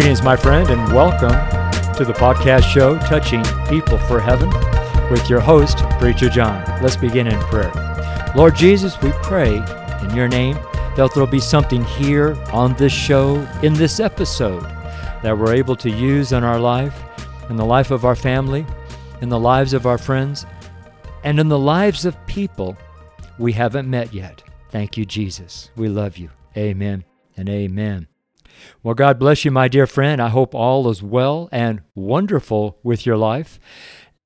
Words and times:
Greetings, 0.00 0.22
my 0.22 0.34
friend, 0.34 0.70
and 0.70 0.94
welcome 0.94 1.28
to 1.94 2.06
the 2.06 2.14
podcast 2.14 2.62
show 2.62 2.96
Touching 3.00 3.44
People 3.68 3.98
for 3.98 4.18
Heaven 4.18 4.48
with 5.10 5.28
your 5.28 5.40
host, 5.40 5.76
Preacher 5.98 6.30
John. 6.30 6.64
Let's 6.82 6.96
begin 6.96 7.26
in 7.26 7.38
prayer. 7.38 7.70
Lord 8.34 8.56
Jesus, 8.56 8.98
we 9.02 9.10
pray 9.22 9.56
in 9.56 10.16
your 10.16 10.26
name 10.26 10.54
that 10.96 11.10
there'll 11.12 11.26
be 11.26 11.38
something 11.38 11.84
here 11.84 12.34
on 12.50 12.72
this 12.76 12.94
show, 12.94 13.46
in 13.62 13.74
this 13.74 14.00
episode, 14.00 14.62
that 15.22 15.36
we're 15.36 15.52
able 15.52 15.76
to 15.76 15.90
use 15.90 16.32
in 16.32 16.44
our 16.44 16.58
life, 16.58 16.98
in 17.50 17.56
the 17.56 17.66
life 17.66 17.90
of 17.90 18.06
our 18.06 18.16
family, 18.16 18.64
in 19.20 19.28
the 19.28 19.38
lives 19.38 19.74
of 19.74 19.86
our 19.86 19.98
friends, 19.98 20.46
and 21.24 21.38
in 21.38 21.48
the 21.48 21.58
lives 21.58 22.06
of 22.06 22.16
people 22.26 22.74
we 23.38 23.52
haven't 23.52 23.90
met 23.90 24.14
yet. 24.14 24.42
Thank 24.70 24.96
you, 24.96 25.04
Jesus. 25.04 25.70
We 25.76 25.90
love 25.90 26.16
you. 26.16 26.30
Amen 26.56 27.04
and 27.36 27.50
amen. 27.50 28.06
Well, 28.82 28.94
God 28.94 29.18
bless 29.18 29.44
you, 29.44 29.50
my 29.50 29.68
dear 29.68 29.86
friend. 29.86 30.20
I 30.20 30.28
hope 30.28 30.54
all 30.54 30.88
is 30.88 31.02
well 31.02 31.48
and 31.52 31.82
wonderful 31.94 32.78
with 32.82 33.06
your 33.06 33.16
life. 33.16 33.58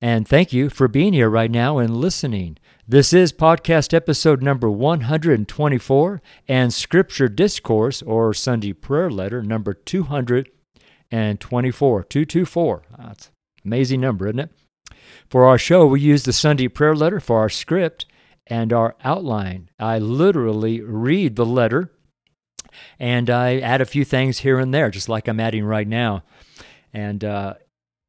And 0.01 0.27
thank 0.27 0.53
you 0.53 0.69
for 0.69 0.87
being 0.87 1.13
here 1.13 1.29
right 1.29 1.49
now 1.49 1.77
and 1.77 1.97
listening. 1.97 2.57
This 2.87 3.13
is 3.13 3.33
podcast 3.33 3.93
episode 3.93 4.43
number 4.43 4.69
124 4.69 6.21
and 6.47 6.73
Scripture 6.73 7.27
Discourse 7.27 8.01
or 8.03 8.33
Sunday 8.33 8.73
Prayer 8.73 9.09
Letter 9.09 9.41
number 9.41 9.73
224. 9.73 12.03
224. 12.03 12.83
That's 12.97 13.31
amazing 13.65 14.01
number, 14.01 14.27
isn't 14.27 14.39
it? 14.39 14.51
For 15.29 15.45
our 15.45 15.57
show, 15.57 15.87
we 15.87 16.01
use 16.01 16.23
the 16.23 16.33
Sunday 16.33 16.67
Prayer 16.67 16.95
Letter 16.95 17.19
for 17.19 17.39
our 17.39 17.49
script 17.49 18.05
and 18.47 18.71
our 18.71 18.95
outline. 19.03 19.69
I 19.79 19.97
literally 19.97 20.81
read 20.81 21.35
the 21.35 21.45
letter 21.45 21.91
and 22.99 23.29
I 23.29 23.59
add 23.59 23.81
a 23.81 23.85
few 23.85 24.05
things 24.05 24.39
here 24.39 24.59
and 24.59 24.73
there, 24.73 24.89
just 24.89 25.09
like 25.09 25.27
I'm 25.27 25.39
adding 25.39 25.65
right 25.65 25.87
now. 25.87 26.23
And 26.93 27.23
uh, 27.23 27.55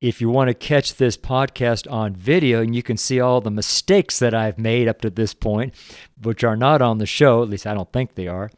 if 0.00 0.20
you 0.20 0.28
want 0.28 0.48
to 0.48 0.54
catch 0.54 0.94
this 0.94 1.16
podcast 1.16 1.90
on 1.90 2.14
video 2.14 2.62
and 2.62 2.74
you 2.74 2.82
can 2.82 2.96
see 2.96 3.18
all 3.18 3.40
the 3.40 3.50
mistakes 3.50 4.18
that 4.18 4.34
I've 4.34 4.58
made 4.58 4.88
up 4.88 5.00
to 5.00 5.10
this 5.10 5.34
point, 5.34 5.74
which 6.22 6.44
are 6.44 6.56
not 6.56 6.82
on 6.82 6.98
the 6.98 7.06
show, 7.06 7.42
at 7.42 7.48
least 7.48 7.66
I 7.66 7.74
don't 7.74 7.92
think 7.92 8.14
they 8.14 8.28
are, 8.28 8.50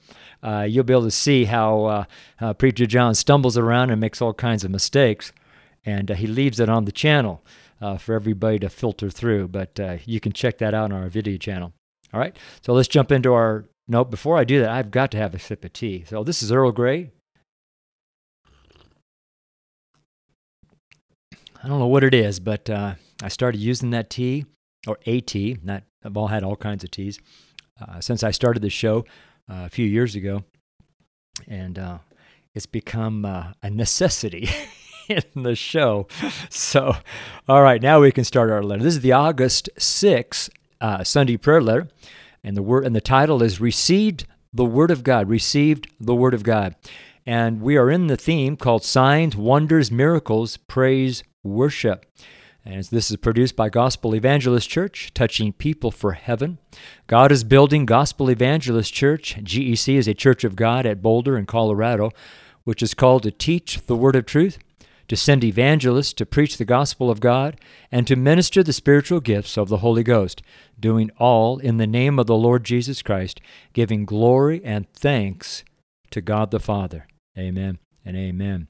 uh, 0.42 0.66
you'll 0.68 0.84
be 0.84 0.92
able 0.92 1.04
to 1.04 1.10
see 1.10 1.44
how 1.44 2.06
uh, 2.40 2.54
Preacher 2.54 2.86
John 2.86 3.14
stumbles 3.14 3.56
around 3.56 3.90
and 3.90 4.00
makes 4.00 4.20
all 4.20 4.34
kinds 4.34 4.64
of 4.64 4.70
mistakes. 4.70 5.32
And 5.84 6.10
uh, 6.10 6.14
he 6.14 6.26
leaves 6.26 6.60
it 6.60 6.68
on 6.68 6.84
the 6.84 6.92
channel 6.92 7.44
uh, 7.80 7.96
for 7.96 8.14
everybody 8.14 8.58
to 8.58 8.68
filter 8.68 9.08
through. 9.08 9.48
But 9.48 9.78
uh, 9.80 9.98
you 10.04 10.20
can 10.20 10.32
check 10.32 10.58
that 10.58 10.74
out 10.74 10.92
on 10.92 11.02
our 11.02 11.08
video 11.08 11.38
channel. 11.38 11.72
All 12.12 12.20
right, 12.20 12.36
so 12.62 12.72
let's 12.72 12.88
jump 12.88 13.12
into 13.12 13.32
our 13.32 13.66
no, 13.88 14.04
before 14.04 14.36
I 14.36 14.44
do 14.44 14.60
that, 14.60 14.68
I've 14.68 14.90
got 14.90 15.10
to 15.12 15.16
have 15.16 15.34
a 15.34 15.38
sip 15.38 15.64
of 15.64 15.72
tea. 15.72 16.04
So 16.06 16.22
this 16.22 16.42
is 16.42 16.52
Earl 16.52 16.72
Grey. 16.72 17.10
I 21.62 21.66
don't 21.66 21.78
know 21.78 21.86
what 21.86 22.04
it 22.04 22.14
is, 22.14 22.38
but 22.38 22.68
uh, 22.70 22.94
I 23.22 23.28
started 23.28 23.58
using 23.58 23.90
that 23.90 24.10
tea, 24.10 24.44
or 24.86 24.98
a 25.06 25.20
tea. 25.20 25.58
Not, 25.62 25.82
I've 26.04 26.16
all 26.16 26.28
had 26.28 26.44
all 26.44 26.54
kinds 26.54 26.84
of 26.84 26.90
teas 26.90 27.18
uh, 27.80 28.00
since 28.00 28.22
I 28.22 28.30
started 28.30 28.62
the 28.62 28.70
show 28.70 29.06
uh, 29.50 29.64
a 29.64 29.68
few 29.68 29.86
years 29.86 30.14
ago, 30.14 30.44
and 31.48 31.78
uh, 31.78 31.98
it's 32.54 32.66
become 32.66 33.24
uh, 33.24 33.52
a 33.62 33.70
necessity 33.70 34.48
in 35.08 35.42
the 35.42 35.56
show. 35.56 36.06
So, 36.50 36.94
all 37.48 37.62
right, 37.62 37.82
now 37.82 38.00
we 38.00 38.12
can 38.12 38.24
start 38.24 38.50
our 38.50 38.62
letter. 38.62 38.82
This 38.82 38.94
is 38.94 39.00
the 39.00 39.12
August 39.12 39.70
6th 39.78 40.50
uh, 40.80 41.02
Sunday 41.04 41.38
prayer 41.38 41.62
letter. 41.62 41.88
And 42.42 42.56
the 42.56 42.62
word 42.62 42.86
and 42.86 42.94
the 42.94 43.00
title 43.00 43.42
is 43.42 43.60
Received 43.60 44.26
the 44.52 44.64
Word 44.64 44.90
of 44.90 45.02
God. 45.02 45.28
Received 45.28 45.88
the 46.00 46.14
Word 46.14 46.34
of 46.34 46.42
God. 46.42 46.74
And 47.26 47.60
we 47.60 47.76
are 47.76 47.90
in 47.90 48.06
the 48.06 48.16
theme 48.16 48.56
called 48.56 48.84
Signs, 48.84 49.36
Wonders, 49.36 49.90
Miracles, 49.90 50.56
Praise, 50.56 51.22
Worship. 51.42 52.06
And 52.64 52.84
this 52.84 53.10
is 53.10 53.16
produced 53.16 53.56
by 53.56 53.68
Gospel 53.68 54.14
Evangelist 54.14 54.68
Church, 54.68 55.12
touching 55.14 55.52
people 55.52 55.90
for 55.90 56.12
heaven. 56.12 56.58
God 57.06 57.32
is 57.32 57.44
building 57.44 57.86
Gospel 57.86 58.30
Evangelist 58.30 58.92
Church. 58.92 59.36
GEC 59.42 59.94
is 59.94 60.08
a 60.08 60.14
church 60.14 60.44
of 60.44 60.56
God 60.56 60.84
at 60.84 61.02
Boulder 61.02 61.38
in 61.38 61.46
Colorado, 61.46 62.10
which 62.64 62.82
is 62.82 62.94
called 62.94 63.22
to 63.22 63.30
teach 63.30 63.80
the 63.86 63.96
word 63.96 64.16
of 64.16 64.26
truth, 64.26 64.58
to 65.08 65.16
send 65.16 65.42
evangelists 65.42 66.12
to 66.12 66.26
preach 66.26 66.56
the 66.56 66.64
gospel 66.64 67.10
of 67.10 67.20
God, 67.20 67.58
and 67.90 68.06
to 68.06 68.16
minister 68.16 68.62
the 68.62 68.72
spiritual 68.72 69.20
gifts 69.20 69.56
of 69.56 69.68
the 69.68 69.78
Holy 69.78 70.02
Ghost, 70.02 70.42
doing 70.78 71.10
all 71.18 71.58
in 71.58 71.78
the 71.78 71.86
name 71.86 72.18
of 72.18 72.26
the 72.26 72.36
Lord 72.36 72.64
Jesus 72.64 73.02
Christ, 73.02 73.40
giving 73.72 74.04
glory 74.04 74.62
and 74.64 74.88
thanks 74.92 75.64
to 76.10 76.20
God 76.20 76.50
the 76.50 76.60
Father. 76.60 77.06
Amen 77.36 77.78
and 78.04 78.16
amen. 78.16 78.68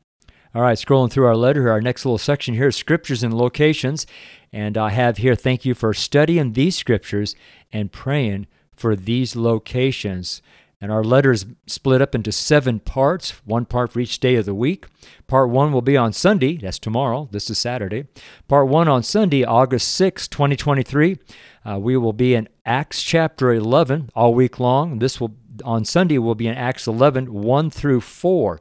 All 0.54 0.62
right, 0.62 0.78
scrolling 0.78 1.10
through 1.10 1.26
our 1.26 1.36
letter, 1.36 1.62
here, 1.62 1.70
our 1.70 1.80
next 1.80 2.04
little 2.04 2.18
section 2.18 2.54
here 2.54 2.68
is 2.68 2.76
scriptures 2.76 3.22
and 3.22 3.34
locations. 3.34 4.06
And 4.52 4.78
I 4.78 4.90
have 4.90 5.18
here, 5.18 5.34
thank 5.34 5.64
you 5.64 5.74
for 5.74 5.92
studying 5.92 6.54
these 6.54 6.76
scriptures 6.76 7.36
and 7.70 7.92
praying 7.92 8.46
for 8.74 8.96
these 8.96 9.36
locations. 9.36 10.40
And 10.80 10.92
our 10.92 11.02
letter 11.02 11.32
is 11.32 11.44
split 11.66 12.00
up 12.00 12.14
into 12.14 12.30
seven 12.30 12.78
parts, 12.78 13.32
one 13.44 13.64
part 13.64 13.92
for 13.92 13.98
each 13.98 14.20
day 14.20 14.36
of 14.36 14.44
the 14.44 14.54
week. 14.54 14.86
Part 15.26 15.50
one 15.50 15.72
will 15.72 15.82
be 15.82 15.96
on 15.96 16.12
Sunday, 16.12 16.56
that's 16.56 16.78
tomorrow, 16.78 17.28
this 17.32 17.50
is 17.50 17.58
Saturday. 17.58 18.06
Part 18.46 18.68
one 18.68 18.86
on 18.86 19.02
Sunday, 19.02 19.44
August 19.44 19.88
6, 19.96 20.28
2023. 20.28 21.18
Uh, 21.64 21.78
we 21.80 21.96
will 21.96 22.12
be 22.12 22.34
in 22.34 22.48
Acts 22.64 23.02
chapter 23.02 23.52
11 23.52 24.10
all 24.14 24.34
week 24.34 24.60
long. 24.60 25.00
This 25.00 25.20
will 25.20 25.36
on 25.64 25.84
Sunday 25.84 26.18
will 26.18 26.36
be 26.36 26.46
in 26.46 26.54
Acts 26.54 26.86
11, 26.86 27.32
1 27.32 27.70
through 27.70 28.00
4. 28.00 28.60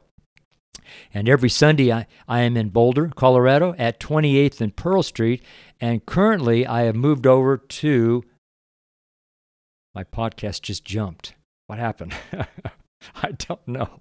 And 1.14 1.28
every 1.28 1.48
Sunday 1.48 1.92
I, 1.92 2.06
I 2.26 2.40
am 2.40 2.56
in 2.56 2.70
Boulder, 2.70 3.12
Colorado 3.14 3.74
at 3.78 4.00
28th 4.00 4.60
and 4.60 4.74
Pearl 4.74 5.04
Street. 5.04 5.42
And 5.80 6.04
currently 6.04 6.66
I 6.66 6.82
have 6.82 6.96
moved 6.96 7.26
over 7.26 7.56
to 7.56 8.24
my 9.94 10.02
podcast 10.02 10.62
just 10.62 10.84
jumped. 10.84 11.34
What 11.68 11.78
happened? 11.78 12.14
I 13.22 13.32
don't 13.32 13.68
know. 13.68 14.00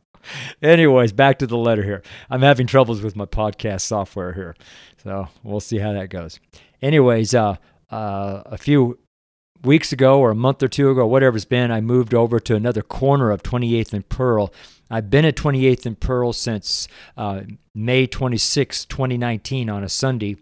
Anyways, 0.61 1.11
back 1.11 1.39
to 1.39 1.47
the 1.47 1.57
letter 1.57 1.83
here. 1.83 2.01
I'm 2.29 2.41
having 2.41 2.65
troubles 2.65 3.01
with 3.01 3.17
my 3.17 3.25
podcast 3.25 3.81
software 3.81 4.31
here. 4.31 4.55
So 5.03 5.27
we'll 5.43 5.59
see 5.59 5.77
how 5.77 5.91
that 5.91 6.09
goes. 6.09 6.39
Anyways, 6.81 7.35
uh, 7.35 7.57
uh, 7.91 8.43
a 8.45 8.57
few 8.57 8.99
weeks 9.63 9.91
ago 9.91 10.17
or 10.19 10.31
a 10.31 10.35
month 10.35 10.63
or 10.63 10.69
two 10.69 10.89
ago, 10.89 11.05
whatever 11.05 11.35
it's 11.35 11.45
been, 11.45 11.69
I 11.69 11.81
moved 11.81 12.13
over 12.13 12.39
to 12.39 12.55
another 12.55 12.81
corner 12.81 13.31
of 13.31 13.43
28th 13.43 13.91
and 13.91 14.07
Pearl. 14.07 14.53
I've 14.89 15.09
been 15.09 15.25
at 15.25 15.35
28th 15.35 15.85
and 15.85 15.99
Pearl 15.99 16.31
since 16.31 16.87
uh, 17.17 17.41
May 17.75 18.07
26, 18.07 18.85
2019, 18.85 19.69
on 19.69 19.83
a 19.83 19.89
Sunday. 19.89 20.37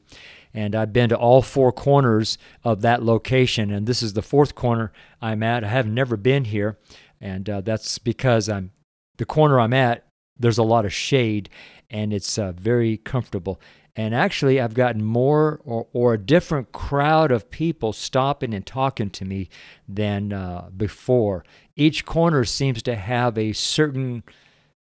And 0.54 0.74
I've 0.74 0.94
been 0.94 1.10
to 1.10 1.18
all 1.18 1.42
four 1.42 1.74
corners 1.74 2.38
of 2.64 2.82
that 2.82 3.04
location. 3.04 3.72
And 3.72 3.88
this 3.88 4.02
is 4.02 4.14
the 4.14 4.22
fourth 4.22 4.56
corner 4.56 4.94
I'm 5.22 5.44
at. 5.44 5.66
I 5.66 5.68
have 5.68 5.88
never 5.88 6.16
been 6.16 6.46
here 6.46 6.78
and 7.22 7.50
uh, 7.50 7.62
that's 7.62 7.98
because 7.98 8.50
I'm 8.50 8.72
the 9.18 9.26
corner 9.26 9.60
I'm 9.60 9.74
at. 9.74 10.06
There's 10.38 10.58
a 10.58 10.64
lot 10.64 10.86
of 10.86 10.94
shade, 10.94 11.50
and 11.90 12.12
it's 12.14 12.38
uh, 12.38 12.52
very 12.52 12.98
comfortable. 12.98 13.60
And 13.96 14.14
actually, 14.14 14.60
I've 14.60 14.74
gotten 14.74 15.04
more 15.04 15.62
or, 15.64 15.88
or, 15.94 16.14
a 16.14 16.18
different 16.18 16.74
crowd 16.74 17.32
of 17.32 17.50
people 17.50 17.94
stopping 17.94 18.54
and 18.54 18.66
talking 18.66 19.10
to 19.12 19.24
me 19.24 19.48
than 19.88 20.34
uh, 20.34 20.70
before. 20.76 21.46
Each 21.78 22.04
corner 22.04 22.44
seems 22.44 22.84
to 22.84 22.96
have 22.96 23.38
a 23.38 23.54
certain 23.54 24.24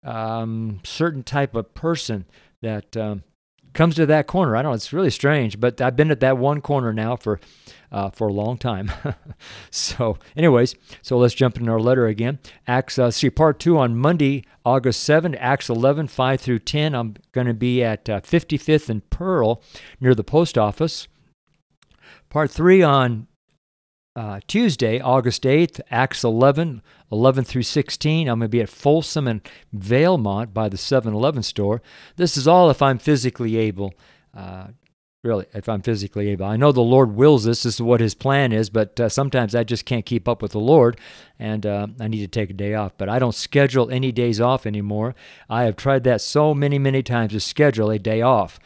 um, 0.03 0.81
certain 0.83 1.23
type 1.23 1.55
of 1.55 1.75
person 1.75 2.25
that 2.63 2.97
um, 2.97 3.23
comes 3.75 3.95
to 3.97 4.07
that 4.07 4.27
corner. 4.27 4.57
I 4.57 4.63
don't 4.63 4.73
know. 4.73 4.75
It's 4.75 4.93
really 4.93 5.11
strange, 5.11 5.59
but 5.61 5.81
I've 5.81 5.97
been 5.97 6.11
at 6.11 6.21
that 6.21 6.39
one 6.39 6.61
corner 6.61 6.93
now 6.93 7.17
for 7.17 7.41
uh, 7.91 8.11
for 8.11 8.29
a 8.29 8.33
long 8.33 8.57
time. 8.57 8.91
so, 9.71 10.19
anyways, 10.37 10.75
so 11.03 11.19
let's 11.19 11.35
jump 11.35 11.59
into 11.59 11.71
our 11.71 11.81
letter 11.81 12.07
again. 12.07 12.39
Acts, 12.67 12.99
uh, 12.99 13.11
see, 13.11 13.29
part 13.29 13.59
two 13.59 13.79
on 13.79 13.97
Monday, 13.97 14.45
August 14.65 15.05
7, 15.05 15.35
Acts 15.35 15.69
11, 15.69 16.09
5 16.09 16.41
through 16.41 16.61
10. 16.61 16.95
I'm 16.95 17.17
going 17.33 17.47
to 17.47 17.55
be 17.55 17.85
at 17.85 18.09
uh, 18.09 18.21
55th 18.23 18.89
and 18.89 19.09
Pearl 19.11 19.63
near 20.01 20.15
the 20.15 20.25
post 20.25 20.57
office. 20.57 21.07
Part 22.31 22.51
three 22.51 22.83
on 22.83 23.27
uh, 24.15 24.41
Tuesday, 24.47 25.01
August 25.01 25.43
8th, 25.45 25.81
Acts 25.91 26.25
11, 26.25 26.83
11 27.11 27.45
through 27.45 27.63
16. 27.63 28.29
I'm 28.29 28.39
going 28.41 28.47
to 28.47 28.49
be 28.49 28.61
at 28.61 28.69
Folsom 28.69 29.27
and 29.27 29.41
Valmont 29.73 30.53
by 30.53 30.69
the 30.69 30.77
7 30.77 31.13
Eleven 31.15 31.43
store. 31.43 31.83
This 32.17 32.37
is 32.37 32.47
all 32.47 32.71
if 32.71 32.83
I'm 32.83 32.99
physically 32.99 33.57
able. 33.57 33.95
Uh, 34.37 34.69
really, 35.25 35.47
if 35.55 35.69
I'm 35.69 35.83
physically 35.83 36.29
able. 36.31 36.47
I 36.47 36.57
know 36.57 36.73
the 36.73 36.81
Lord 36.81 37.15
wills 37.15 37.45
this. 37.45 37.63
This 37.63 37.77
is 37.77 37.83
what 37.83 38.01
His 38.01 38.15
plan 38.15 38.53
is, 38.53 38.69
but 38.71 38.99
uh, 39.01 39.09
sometimes 39.09 39.55
I 39.55 39.65
just 39.65 39.87
can't 39.87 40.05
keep 40.05 40.29
up 40.29 40.43
with 40.43 40.53
the 40.53 40.61
Lord, 40.61 40.99
and 41.39 41.65
uh, 41.65 41.87
I 42.01 42.09
need 42.09 42.21
to 42.21 42.29
take 42.29 42.51
a 42.51 42.55
day 42.55 42.75
off. 42.75 42.93
But 42.99 43.09
I 43.09 43.19
don't 43.19 43.35
schedule 43.35 43.91
any 43.91 44.13
days 44.13 44.41
off 44.41 44.67
anymore. 44.67 45.15
I 45.49 45.65
have 45.65 45.77
tried 45.77 46.05
that 46.05 46.21
so 46.21 46.55
many, 46.55 46.79
many 46.79 47.03
times 47.03 47.33
to 47.33 47.41
schedule 47.41 47.91
a 47.91 47.99
day 47.99 48.21
off. 48.21 48.59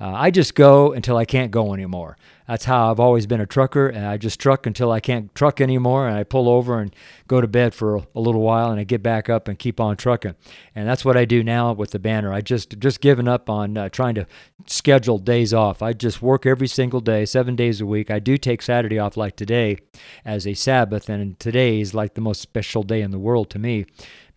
Uh, 0.00 0.12
I 0.14 0.30
just 0.30 0.54
go 0.54 0.92
until 0.92 1.18
I 1.18 1.26
can't 1.26 1.50
go 1.50 1.74
anymore. 1.74 2.16
That's 2.48 2.64
how 2.64 2.90
I've 2.90 2.98
always 2.98 3.26
been 3.26 3.40
a 3.40 3.46
trucker, 3.46 3.86
and 3.86 4.04
I 4.04 4.16
just 4.16 4.40
truck 4.40 4.66
until 4.66 4.90
I 4.90 4.98
can't 4.98 5.32
truck 5.36 5.60
anymore, 5.60 6.08
and 6.08 6.16
I 6.16 6.24
pull 6.24 6.48
over 6.48 6.80
and 6.80 6.92
go 7.28 7.40
to 7.40 7.46
bed 7.46 7.74
for 7.74 7.96
a, 7.96 8.06
a 8.16 8.20
little 8.20 8.40
while, 8.40 8.72
and 8.72 8.80
I 8.80 8.84
get 8.84 9.04
back 9.04 9.28
up 9.28 9.46
and 9.46 9.56
keep 9.56 9.78
on 9.78 9.96
trucking. 9.96 10.34
And 10.74 10.88
that's 10.88 11.04
what 11.04 11.16
I 11.16 11.26
do 11.26 11.44
now 11.44 11.72
with 11.74 11.90
the 11.92 12.00
banner. 12.00 12.32
I 12.32 12.40
just 12.40 12.78
just 12.80 13.00
given 13.00 13.28
up 13.28 13.48
on 13.48 13.76
uh, 13.76 13.88
trying 13.90 14.16
to 14.16 14.26
schedule 14.66 15.18
days 15.18 15.54
off. 15.54 15.80
I 15.80 15.92
just 15.92 16.22
work 16.22 16.44
every 16.44 16.66
single 16.66 17.00
day, 17.00 17.24
seven 17.24 17.54
days 17.54 17.80
a 17.80 17.86
week. 17.86 18.10
I 18.10 18.18
do 18.18 18.36
take 18.36 18.62
Saturday 18.62 18.98
off, 18.98 19.16
like 19.16 19.36
today, 19.36 19.76
as 20.24 20.44
a 20.44 20.54
Sabbath, 20.54 21.08
and 21.08 21.38
today 21.38 21.80
is 21.80 21.94
like 21.94 22.14
the 22.14 22.20
most 22.20 22.40
special 22.40 22.82
day 22.82 23.02
in 23.02 23.12
the 23.12 23.18
world 23.18 23.48
to 23.50 23.60
me, 23.60 23.86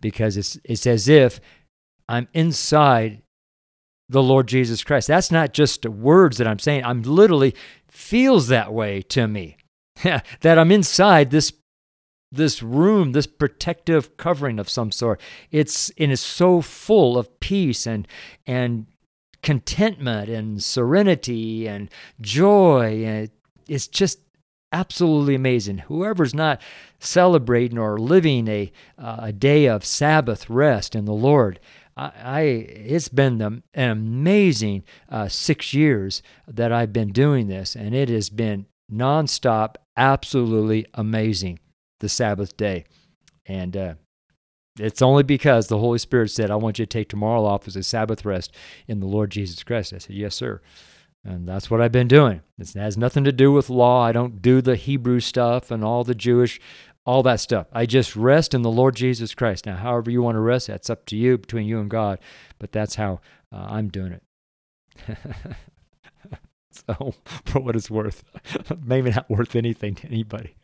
because 0.00 0.36
it's 0.36 0.56
it's 0.62 0.86
as 0.86 1.08
if 1.08 1.40
I'm 2.08 2.28
inside 2.32 3.22
the 4.08 4.22
Lord 4.22 4.46
Jesus 4.48 4.84
Christ. 4.84 5.08
That's 5.08 5.30
not 5.30 5.52
just 5.52 5.86
words 5.86 6.38
that 6.38 6.46
I'm 6.46 6.58
saying. 6.58 6.84
I'm 6.84 7.02
literally 7.02 7.54
feels 7.88 8.48
that 8.48 8.72
way 8.72 9.02
to 9.02 9.26
me. 9.26 9.56
that 10.02 10.58
I'm 10.58 10.72
inside 10.72 11.30
this 11.30 11.52
this 12.32 12.64
room, 12.64 13.12
this 13.12 13.28
protective 13.28 14.16
covering 14.16 14.58
of 14.58 14.68
some 14.68 14.90
sort. 14.90 15.20
It's 15.50 15.90
and 15.98 16.10
it's 16.12 16.20
so 16.20 16.60
full 16.60 17.16
of 17.16 17.40
peace 17.40 17.86
and 17.86 18.08
and 18.46 18.86
contentment 19.42 20.28
and 20.28 20.62
serenity 20.62 21.68
and 21.68 21.90
joy 22.20 23.04
and 23.04 23.30
it's 23.68 23.86
just 23.86 24.18
absolutely 24.72 25.34
amazing. 25.34 25.78
Whoever's 25.78 26.34
not 26.34 26.60
celebrating 26.98 27.78
or 27.78 27.98
living 27.98 28.48
a 28.48 28.72
uh, 28.98 29.16
a 29.20 29.32
day 29.32 29.66
of 29.66 29.84
Sabbath 29.84 30.50
rest 30.50 30.94
in 30.94 31.04
the 31.04 31.12
Lord, 31.12 31.60
I, 31.96 32.12
I 32.22 32.40
it's 32.40 33.08
been 33.08 33.38
the, 33.38 33.62
an 33.74 33.90
amazing 33.90 34.84
uh, 35.08 35.28
six 35.28 35.74
years 35.74 36.22
that 36.48 36.72
I've 36.72 36.92
been 36.92 37.12
doing 37.12 37.48
this, 37.48 37.74
and 37.76 37.94
it 37.94 38.08
has 38.08 38.30
been 38.30 38.66
nonstop, 38.92 39.76
absolutely 39.96 40.86
amazing. 40.94 41.60
The 42.00 42.08
Sabbath 42.08 42.56
day, 42.56 42.84
and 43.46 43.76
uh, 43.76 43.94
it's 44.78 45.00
only 45.00 45.22
because 45.22 45.68
the 45.68 45.78
Holy 45.78 45.98
Spirit 45.98 46.30
said, 46.30 46.50
"I 46.50 46.56
want 46.56 46.78
you 46.78 46.84
to 46.84 46.90
take 46.90 47.08
tomorrow 47.08 47.44
off 47.44 47.66
as 47.66 47.76
a 47.76 47.82
Sabbath 47.82 48.24
rest 48.24 48.54
in 48.86 49.00
the 49.00 49.06
Lord 49.06 49.30
Jesus 49.30 49.62
Christ." 49.62 49.92
I 49.92 49.98
said, 49.98 50.16
"Yes, 50.16 50.34
sir." 50.34 50.60
And 51.24 51.48
that's 51.48 51.70
what 51.70 51.80
I've 51.80 51.92
been 51.92 52.08
doing. 52.08 52.42
It 52.58 52.74
has 52.74 52.98
nothing 52.98 53.24
to 53.24 53.32
do 53.32 53.50
with 53.50 53.70
law. 53.70 54.04
I 54.04 54.12
don't 54.12 54.42
do 54.42 54.60
the 54.60 54.76
Hebrew 54.76 55.20
stuff 55.20 55.70
and 55.70 55.82
all 55.82 56.04
the 56.04 56.14
Jewish 56.14 56.60
all 57.06 57.22
that 57.24 57.40
stuff. 57.40 57.66
I 57.72 57.86
just 57.86 58.16
rest 58.16 58.54
in 58.54 58.62
the 58.62 58.70
Lord 58.70 58.96
Jesus 58.96 59.34
Christ. 59.34 59.66
Now, 59.66 59.76
however 59.76 60.10
you 60.10 60.22
want 60.22 60.36
to 60.36 60.40
rest, 60.40 60.68
that's 60.68 60.90
up 60.90 61.06
to 61.06 61.16
you, 61.16 61.38
between 61.38 61.66
you 61.66 61.80
and 61.80 61.90
God, 61.90 62.18
but 62.58 62.72
that's 62.72 62.94
how 62.94 63.20
uh, 63.52 63.66
I'm 63.68 63.88
doing 63.88 64.12
it. 64.12 64.22
so, 66.70 67.14
for 67.44 67.60
what 67.60 67.76
it's 67.76 67.90
worth, 67.90 68.24
maybe 68.84 69.10
not 69.10 69.28
worth 69.28 69.54
anything 69.54 69.94
to 69.96 70.06
anybody. 70.06 70.56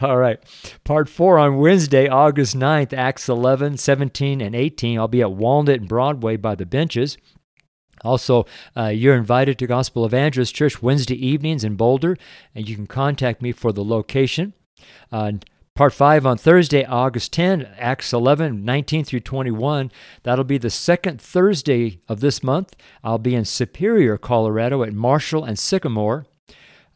All 0.00 0.18
right. 0.18 0.38
Part 0.84 1.08
four 1.08 1.38
on 1.38 1.58
Wednesday, 1.58 2.08
August 2.08 2.56
9th, 2.56 2.92
Acts 2.92 3.28
11, 3.28 3.78
17, 3.78 4.40
and 4.40 4.54
18. 4.54 4.98
I'll 4.98 5.08
be 5.08 5.22
at 5.22 5.32
Walnut 5.32 5.80
and 5.80 5.88
Broadway 5.88 6.36
by 6.36 6.54
the 6.54 6.66
benches. 6.66 7.16
Also, 8.04 8.46
uh, 8.76 8.86
you're 8.86 9.16
invited 9.16 9.58
to 9.58 9.66
Gospel 9.66 10.04
Evangelist 10.04 10.54
Church 10.54 10.82
Wednesday 10.82 11.14
evenings 11.14 11.64
in 11.64 11.76
Boulder, 11.76 12.16
and 12.54 12.68
you 12.68 12.76
can 12.76 12.86
contact 12.86 13.42
me 13.42 13.52
for 13.52 13.72
the 13.72 13.84
location. 13.84 14.54
Uh, 15.10 15.32
part 15.74 15.92
5 15.92 16.26
on 16.26 16.38
Thursday, 16.38 16.84
August 16.84 17.32
10, 17.32 17.74
Acts 17.78 18.12
11, 18.12 18.64
19 18.64 19.04
through 19.04 19.20
21. 19.20 19.90
That'll 20.22 20.44
be 20.44 20.58
the 20.58 20.70
second 20.70 21.20
Thursday 21.20 22.00
of 22.08 22.20
this 22.20 22.42
month. 22.42 22.74
I'll 23.02 23.18
be 23.18 23.34
in 23.34 23.44
Superior, 23.44 24.18
Colorado 24.18 24.82
at 24.82 24.92
Marshall 24.92 25.44
and 25.44 25.58
Sycamore 25.58 26.26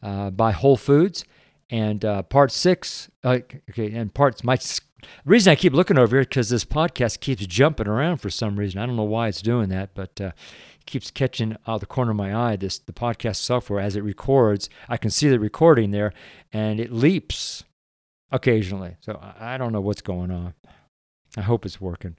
uh, 0.01 0.29
by 0.29 0.51
Whole 0.51 0.77
Foods. 0.77 1.25
And 1.69 2.05
uh, 2.05 2.23
part 2.23 2.51
6, 2.51 3.09
uh, 3.23 3.39
okay, 3.69 3.91
and 3.91 4.13
parts, 4.13 4.41
my 4.43 4.57
reason 5.25 5.51
I 5.51 5.55
keep 5.55 5.73
looking 5.73 5.97
over 5.97 6.15
here 6.15 6.23
because 6.23 6.49
this 6.49 6.65
podcast 6.65 7.19
keeps 7.19 7.45
jumping 7.45 7.87
around 7.87 8.17
for 8.17 8.29
some 8.29 8.57
reason. 8.57 8.79
I 8.79 8.85
don't 8.85 8.95
know 8.95 9.03
why 9.03 9.27
it's 9.27 9.41
doing 9.41 9.69
that, 9.69 9.93
but 9.93 10.19
uh, 10.21 10.31
keeps 10.87 11.11
catching 11.11 11.55
out 11.67 11.79
the 11.81 11.85
corner 11.85 12.11
of 12.11 12.17
my 12.17 12.35
eye 12.35 12.55
this 12.55 12.79
the 12.79 12.93
podcast 12.93 13.35
software 13.35 13.79
as 13.79 13.95
it 13.95 14.03
records. 14.03 14.69
I 14.89 14.97
can 14.97 15.11
see 15.11 15.29
the 15.29 15.39
recording 15.39 15.91
there 15.91 16.13
and 16.51 16.79
it 16.79 16.91
leaps 16.91 17.63
occasionally. 18.31 18.95
So 19.01 19.19
i 19.39 19.57
don't 19.57 19.71
know 19.71 19.81
what's 19.81 20.01
going 20.01 20.31
on. 20.31 20.55
I 21.35 21.41
hope 21.41 21.65
it's 21.65 21.79
working. 21.79 22.15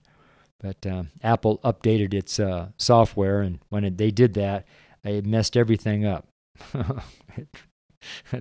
But 0.61 0.87
um, 0.87 1.11
apple 1.23 1.59
updated 1.65 2.15
its 2.15 2.39
uh, 2.39 2.69
software 2.77 3.41
and 3.41 3.59
when 3.71 3.85
it, 3.85 3.99
they 3.99 4.11
did 4.11 4.35
that 4.35 4.67
it 5.03 5.27
messed 5.27 5.57
everything 5.57 6.05
up. 6.05 6.29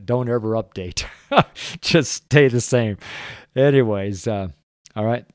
Don't 0.05 0.29
ever 0.29 0.51
update. 0.51 1.05
Just 1.81 2.11
stay 2.11 2.47
the 2.47 2.61
same. 2.61 2.97
Anyways 3.55 4.27
uh, 4.27 4.49
all 4.95 5.05
right 5.05 5.25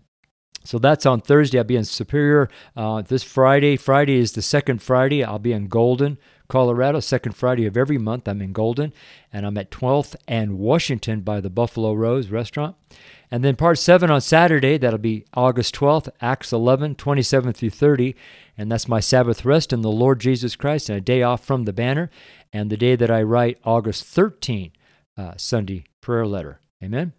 so 0.64 0.79
that's 0.79 1.06
on 1.06 1.20
Thursday. 1.20 1.59
I'll 1.59 1.64
be 1.64 1.76
in 1.76 1.85
Superior. 1.85 2.49
Uh, 2.76 3.03
this 3.03 3.23
Friday, 3.23 3.76
Friday 3.76 4.19
is 4.19 4.32
the 4.32 4.43
second 4.43 4.82
Friday. 4.82 5.25
I'll 5.25 5.38
be 5.38 5.53
in 5.53 5.69
Golden, 5.69 6.19
Colorado. 6.49 7.00
Second 7.00 7.32
Friday 7.32 7.67
of 7.67 7.76
every 7.76 7.99
month, 7.99 8.29
I'm 8.29 8.43
in 8.43 8.53
Golden. 8.53 8.93
And 9.32 9.47
I'm 9.47 9.59
at 9.59 9.70
12th 9.70 10.17
and 10.29 10.59
Washington 10.59 11.20
by 11.20 11.41
the 11.41 11.50
Buffalo 11.50 11.93
Rose 11.94 12.29
restaurant. 12.29 12.76
And 13.31 13.43
then 13.43 13.56
part 13.56 13.79
seven 13.79 14.11
on 14.11 14.20
Saturday, 14.20 14.76
that'll 14.76 14.99
be 14.99 15.25
August 15.32 15.75
12th, 15.75 16.11
Acts 16.20 16.53
11, 16.53 16.97
27 16.97 17.52
through 17.54 17.71
30. 17.71 18.14
And 18.59 18.71
that's 18.71 18.88
my 18.88 19.00
Sabbath 19.00 19.45
rest 19.45 19.73
in 19.73 19.81
the 19.81 19.90
Lord 19.90 20.21
Jesus 20.21 20.54
Christ 20.54 20.90
and 20.90 20.99
a 20.99 21.00
day 21.00 21.23
off 21.23 21.42
from 21.45 21.64
the 21.64 21.73
banner. 21.73 22.11
And 22.52 22.69
the 22.69 22.76
day 22.76 22.95
that 22.95 23.11
I 23.11 23.23
write 23.23 23.59
August 23.64 24.04
13, 24.04 24.73
uh, 25.16 25.33
Sunday 25.37 25.85
prayer 26.02 26.26
letter. 26.26 26.61
Amen. 26.83 27.14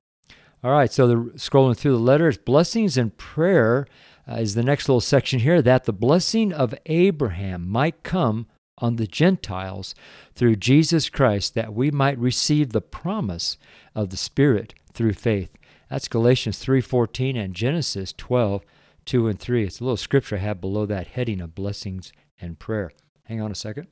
All 0.63 0.72
right, 0.72 0.91
so 0.91 1.08
the, 1.08 1.15
scrolling 1.32 1.75
through 1.75 1.91
the 1.91 1.98
letters, 1.98 2.38
blessings 2.38 2.96
and 2.96 3.15
prayer 3.17 3.86
uh, 4.25 4.36
is 4.36 4.55
the 4.55 4.63
next 4.63 4.88
little 4.88 5.01
section 5.01 5.41
here 5.41 5.62
that 5.62 5.84
the 5.84 5.91
blessing 5.91 6.53
of 6.53 6.74
Abraham 6.86 7.67
might 7.67 8.01
come 8.03 8.48
on 8.77 8.96
the 8.96 9.05
Gentiles 9.05 9.93
through 10.34 10.55
Jesus 10.55 11.10
Christ, 11.10 11.53
that 11.55 11.74
we 11.74 11.91
might 11.91 12.17
receive 12.17 12.72
the 12.72 12.82
promise 12.82 13.58
of 13.93 14.10
the 14.10 14.17
Spirit 14.17 14.74
through 14.93 15.13
faith. 15.13 15.58
That's 15.89 16.08
Galatians 16.08 16.60
3:14 16.60 17.36
and 17.36 17.53
Genesis 17.53 18.13
12, 18.13 18.63
2 19.03 19.27
and 19.27 19.39
3. 19.39 19.65
It's 19.65 19.82
a 19.82 19.84
little 19.84 19.98
scripture 19.98 20.38
I 20.38 20.39
have 20.39 20.62
below 20.62 20.86
that 20.86 21.08
heading 21.08 21.41
of 21.41 21.53
blessings 21.53 22.13
and 22.39 22.58
prayer. 22.58 22.91
Hang 23.25 23.41
on 23.41 23.51
a 23.51 23.55
second. 23.55 23.88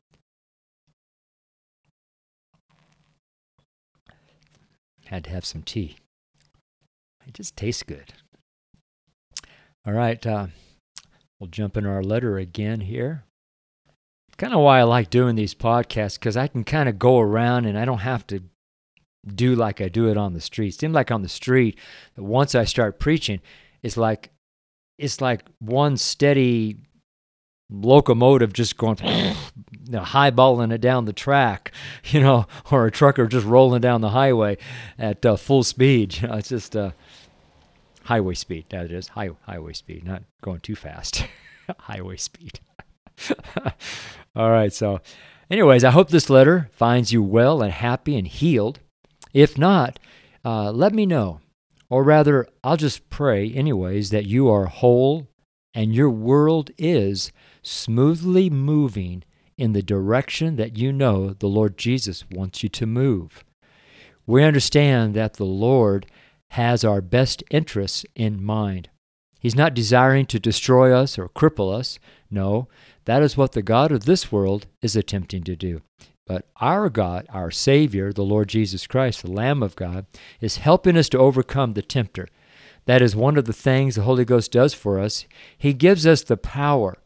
Had 5.06 5.26
to 5.26 5.30
have 5.32 5.46
some 5.46 5.64
tea. 5.64 5.98
It 7.32 7.36
just 7.36 7.56
tastes 7.56 7.84
good. 7.84 8.12
All 9.88 9.94
right, 9.94 10.28
uh, 10.28 10.48
we'll 11.40 11.48
jump 11.48 11.78
into 11.78 11.90
our 11.90 12.04
letter 12.04 12.38
again 12.38 12.82
here. 12.82 13.24
Kind 14.36 14.54
of 14.54 14.60
why 14.60 14.80
I 14.80 14.84
like 14.84 15.10
doing 15.10 15.38
these 15.38 15.56
podcasts 15.56 16.16
because 16.16 16.36
I 16.36 16.48
can 16.48 16.66
kind 16.66 16.90
of 16.90 17.00
go 17.00 17.22
around 17.22 17.68
and 17.68 17.80
I 17.80 17.86
don't 17.86 18.00
have 18.00 18.28
to 18.28 18.44
do 19.26 19.56
like 19.56 19.80
I 19.80 19.88
do 19.88 20.10
it 20.10 20.18
on 20.18 20.34
the 20.34 20.42
street. 20.42 20.72
Seems 20.72 20.94
like 20.94 21.10
on 21.10 21.22
the 21.22 21.30
street, 21.30 21.80
once 22.18 22.54
I 22.54 22.66
start 22.66 23.00
preaching, 23.00 23.40
it's 23.82 23.96
like 23.96 24.32
it's 24.98 25.22
like 25.22 25.46
one 25.60 25.96
steady 25.96 26.80
locomotive 27.72 28.52
just 28.52 28.76
going 28.76 28.98
you 29.04 29.34
know, 29.88 30.02
highballing 30.02 30.74
it 30.74 30.82
down 30.82 31.06
the 31.06 31.14
track, 31.14 31.72
you 32.06 32.20
know, 32.20 32.46
or 32.70 32.86
a 32.86 32.92
trucker 32.92 33.26
just 33.26 33.46
rolling 33.46 33.82
down 33.82 34.02
the 34.02 34.10
highway 34.10 34.58
at 35.00 35.26
uh, 35.26 35.38
full 35.38 35.64
speed. 35.64 36.18
You 36.22 36.28
know, 36.28 36.36
it's 36.36 36.50
just 36.50 36.76
uh, 36.76 36.92
highway 38.04 38.36
speed. 38.36 38.66
That 38.70 38.92
is 38.92 39.10
high, 39.10 39.30
highway 39.44 39.74
speed, 39.74 40.04
not 40.06 40.24
going 40.42 40.60
too 40.60 40.76
fast. 40.76 41.26
highway 41.80 42.18
speed. 42.18 42.60
All 44.36 44.52
right. 44.52 44.74
So, 44.74 45.02
anyways, 45.50 45.84
I 45.84 45.92
hope 45.92 46.10
this 46.10 46.30
letter 46.30 46.70
finds 46.72 47.12
you 47.12 47.22
well 47.22 47.62
and 47.62 47.72
happy 47.72 48.18
and 48.18 48.28
healed. 48.28 48.80
If 49.34 49.58
not, 49.58 50.00
uh, 50.44 50.72
let 50.72 50.94
me 50.94 51.06
know. 51.06 51.40
Or 51.90 52.04
rather, 52.04 52.48
I'll 52.64 52.78
just 52.78 53.10
pray, 53.10 53.52
anyways, 53.52 54.12
that 54.12 54.26
you 54.26 54.50
are 54.50 54.66
whole 54.66 55.28
and 55.74 55.94
your 55.94 56.10
world 56.10 56.72
is 56.78 57.32
smoothly 57.62 58.50
moving 58.50 59.24
in 59.58 59.74
the 59.74 59.84
direction 59.84 60.56
that 60.56 60.78
you 60.78 60.92
know 60.92 61.34
the 61.34 61.48
Lord 61.48 61.78
Jesus 61.78 62.26
wants 62.32 62.64
you 62.64 62.70
to 62.70 62.86
move. 62.86 63.44
We 64.26 64.44
understand 64.44 65.14
that 65.16 65.34
the 65.34 65.46
Lord 65.46 66.08
has 66.52 66.84
our 66.84 67.00
best 67.00 67.44
interests 67.50 68.06
in 68.14 68.44
mind. 68.44 68.90
He's 69.40 69.56
not 69.56 69.74
desiring 69.74 70.26
to 70.28 70.40
destroy 70.40 70.94
us 70.94 71.18
or 71.18 71.30
cripple 71.30 71.74
us. 71.74 71.98
No, 72.30 72.68
that 73.06 73.24
is 73.24 73.38
what 73.38 73.54
the 73.54 73.62
God 73.62 73.92
of 73.92 74.04
this 74.04 74.34
world 74.34 74.68
is 74.82 74.96
attempting 74.98 75.44
to 75.46 75.56
do. 75.56 75.82
But 76.28 76.46
our 76.60 76.90
God, 76.90 77.26
our 77.30 77.52
Savior, 77.52 78.12
the 78.12 78.24
Lord 78.24 78.50
Jesus 78.50 78.86
Christ, 78.86 79.22
the 79.22 79.32
Lamb 79.32 79.64
of 79.64 79.78
God, 79.78 80.06
is 80.42 80.58
helping 80.58 80.98
us 80.98 81.08
to 81.10 81.18
overcome 81.18 81.74
the 81.74 81.82
tempter. 81.82 82.28
That 82.86 83.02
is 83.02 83.16
one 83.16 83.38
of 83.38 83.46
the 83.46 83.54
things 83.54 83.96
the 83.96 84.02
Holy 84.02 84.26
Ghost 84.26 84.52
does 84.52 84.74
for 84.74 85.00
us. 85.00 85.26
He 85.58 85.72
gives 85.74 86.06
us 86.06 86.22
the 86.22 86.38
power 86.38 86.98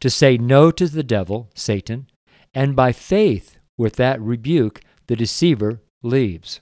to 0.00 0.10
say 0.10 0.36
no 0.36 0.70
to 0.70 0.86
the 0.86 1.02
devil, 1.02 1.48
Satan, 1.54 2.08
and 2.52 2.76
by 2.76 2.92
faith, 2.92 3.56
with 3.78 3.96
that 3.96 4.20
rebuke, 4.20 4.82
the 5.06 5.16
deceiver 5.16 5.80
leaves. 6.02 6.60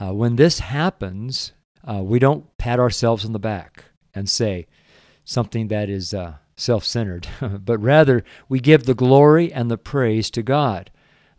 Uh, 0.00 0.12
when 0.12 0.36
this 0.36 0.60
happens, 0.60 1.52
uh, 1.84 2.02
we 2.02 2.18
don't 2.18 2.56
pat 2.58 2.78
ourselves 2.78 3.24
on 3.24 3.32
the 3.32 3.38
back 3.38 3.84
and 4.14 4.28
say 4.28 4.66
something 5.24 5.68
that 5.68 5.88
is 5.88 6.12
uh, 6.12 6.34
self 6.56 6.84
centered, 6.84 7.28
but 7.40 7.78
rather 7.78 8.24
we 8.48 8.60
give 8.60 8.84
the 8.84 8.94
glory 8.94 9.52
and 9.52 9.70
the 9.70 9.78
praise 9.78 10.30
to 10.30 10.42
God. 10.42 10.90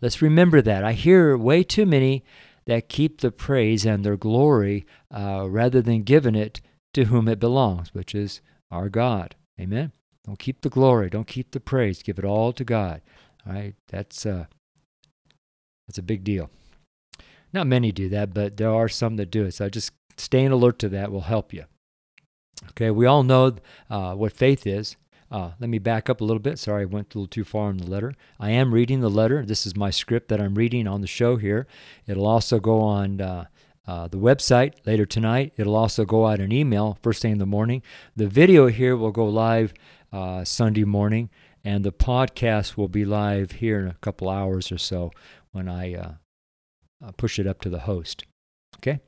Let's 0.02 0.22
remember 0.22 0.62
that. 0.62 0.84
I 0.84 0.94
hear 0.94 1.38
way 1.38 1.64
too 1.64 1.86
many 1.86 2.24
that 2.66 2.90
keep 2.90 3.22
the 3.22 3.32
praise 3.32 3.86
and 3.86 4.04
their 4.04 4.18
glory 4.18 4.86
uh, 5.12 5.48
rather 5.50 5.82
than 5.82 6.04
giving 6.04 6.36
it 6.36 6.62
to 6.94 7.06
whom 7.06 7.28
it 7.28 7.40
belongs, 7.40 7.94
which 7.94 8.14
is 8.14 8.42
our 8.70 8.90
God. 8.90 9.36
Amen. 9.60 9.92
Don't 10.26 10.38
keep 10.38 10.62
the 10.62 10.70
glory. 10.70 11.10
Don't 11.10 11.28
keep 11.28 11.52
the 11.52 11.60
praise. 11.60 12.04
Give 12.04 12.20
it 12.20 12.26
all 12.26 12.52
to 12.54 12.64
God. 12.64 13.02
All 13.46 13.54
right. 13.54 13.76
That's 13.88 14.26
uh, 14.26 14.46
that's 15.88 15.98
a 15.98 16.04
big 16.04 16.24
deal. 16.24 16.50
Not 17.54 17.68
many 17.68 17.92
do 17.92 18.10
that, 18.10 18.34
but 18.34 18.58
there 18.58 18.74
are 18.74 18.90
some 18.90 19.16
that 19.18 19.32
do 19.32 19.46
it. 19.46 19.54
So 19.54 19.70
just 19.70 19.92
staying 20.18 20.52
alert 20.52 20.80
to 20.80 20.90
that 20.90 21.12
will 21.12 21.22
help 21.22 21.54
you. 21.54 21.66
Okay. 22.70 22.92
We 22.92 23.06
all 23.06 23.24
know 23.24 23.56
uh, 23.90 24.16
what 24.16 24.34
faith 24.34 24.66
is. 24.68 24.98
Uh, 25.30 25.52
let 25.60 25.70
me 25.70 25.80
back 25.80 26.10
up 26.10 26.22
a 26.22 26.24
little 26.24 26.40
bit. 26.40 26.58
Sorry, 26.58 26.84
I 26.84 26.86
went 26.86 27.14
a 27.14 27.18
little 27.18 27.28
too 27.28 27.44
far 27.44 27.70
in 27.70 27.78
the 27.78 27.90
letter. 27.90 28.14
I 28.40 28.52
am 28.52 28.74
reading 28.74 29.02
the 29.02 29.10
letter. 29.10 29.46
This 29.46 29.66
is 29.66 29.76
my 29.76 29.90
script 29.90 30.30
that 30.30 30.40
I'm 30.40 30.56
reading 30.56 30.88
on 30.88 31.02
the 31.02 31.08
show 31.08 31.36
here. 31.36 31.68
It'll 32.08 32.26
also 32.26 32.60
go 32.60 32.80
on 32.80 33.20
uh, 33.20 33.46
uh, 33.86 34.08
the 34.08 34.18
website 34.18 34.74
later 34.86 35.06
tonight. 35.06 35.54
It'll 35.58 35.76
also 35.76 36.06
go 36.06 36.28
out 36.28 36.40
an 36.40 36.54
email 36.54 36.98
first 37.02 37.22
thing 37.22 37.34
in 37.34 37.38
the 37.40 37.46
morning. 37.46 37.82
The 38.16 38.28
video 38.28 38.68
here 38.68 38.96
will 38.96 39.12
go 39.12 39.26
live 39.26 39.74
uh, 40.14 40.46
Sunday 40.46 40.86
morning, 40.86 41.30
and 41.64 41.84
the 41.84 41.92
podcast 41.92 42.78
will 42.78 42.88
be 42.88 43.04
live 43.04 43.52
here 43.52 43.80
in 43.80 43.88
a 43.88 43.96
couple 43.96 44.30
hours 44.30 44.72
or 44.72 44.78
so 44.78 45.12
when 45.52 45.68
I 45.68 46.16
uh, 47.04 47.08
uh, 47.08 47.12
push 47.12 47.40
it 47.40 47.48
up 47.48 47.62
to 47.62 47.70
the 47.70 47.80
host. 47.80 48.26
Okay? 48.78 49.00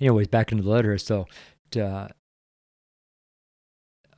Anyways, 0.00 0.28
back 0.28 0.52
into 0.52 0.64
the 0.64 0.70
letter. 0.70 0.96
So, 0.98 1.26
uh, 1.76 2.08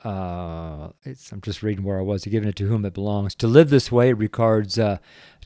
I'm 0.04 1.40
just 1.42 1.62
reading 1.62 1.84
where 1.84 1.98
I 1.98 2.02
was. 2.02 2.24
Giving 2.24 2.48
it 2.48 2.56
to 2.56 2.66
whom 2.66 2.84
it 2.84 2.92
belongs. 2.92 3.34
To 3.36 3.46
live 3.46 3.70
this 3.70 3.90
way 3.90 4.12
regards 4.12 4.78
uh, 4.78 4.98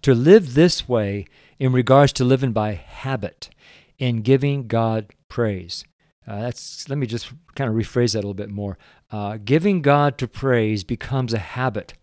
to 0.03 0.15
live 0.15 0.55
this 0.55 0.89
way 0.89 1.27
in 1.59 1.73
regards 1.73 2.13
to 2.15 2.25
living 2.25 2.53
by 2.53 2.73
habit, 2.73 3.51
in 3.99 4.23
giving 4.23 4.67
God 4.67 5.13
praise. 5.29 5.85
Uh, 6.27 6.41
that's 6.41 6.89
let 6.89 6.99
me 6.99 7.07
just 7.07 7.33
kind 7.55 7.71
of 7.71 7.77
rephrase 7.77 8.13
that 8.13 8.19
a 8.19 8.27
little 8.27 8.35
bit 8.35 8.51
more. 8.51 8.79
Uh, 9.11 9.39
giving 9.43 9.81
God 9.81 10.19
to 10.19 10.29
praise 10.29 10.85
becomes 10.85 11.33
a 11.33 11.39
habit. 11.39 11.95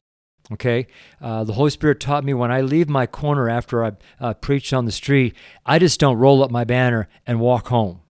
Okay, 0.52 0.86
uh, 1.22 1.44
the 1.44 1.54
Holy 1.54 1.72
Spirit 1.72 2.00
taught 2.00 2.24
me 2.24 2.34
when 2.34 2.52
I 2.52 2.62
leave 2.62 2.88
my 2.88 3.08
corner 3.08 3.50
after 3.50 3.84
I 3.84 3.94
uh, 4.20 4.36
preach 4.36 4.74
on 4.74 4.86
the 4.86 4.92
street, 4.92 5.36
I 5.66 5.80
just 5.80 6.00
don't 6.00 6.18
roll 6.18 6.44
up 6.44 6.52
my 6.52 6.64
banner 6.64 7.10
and 7.26 7.40
walk 7.40 7.70
home. 7.70 8.02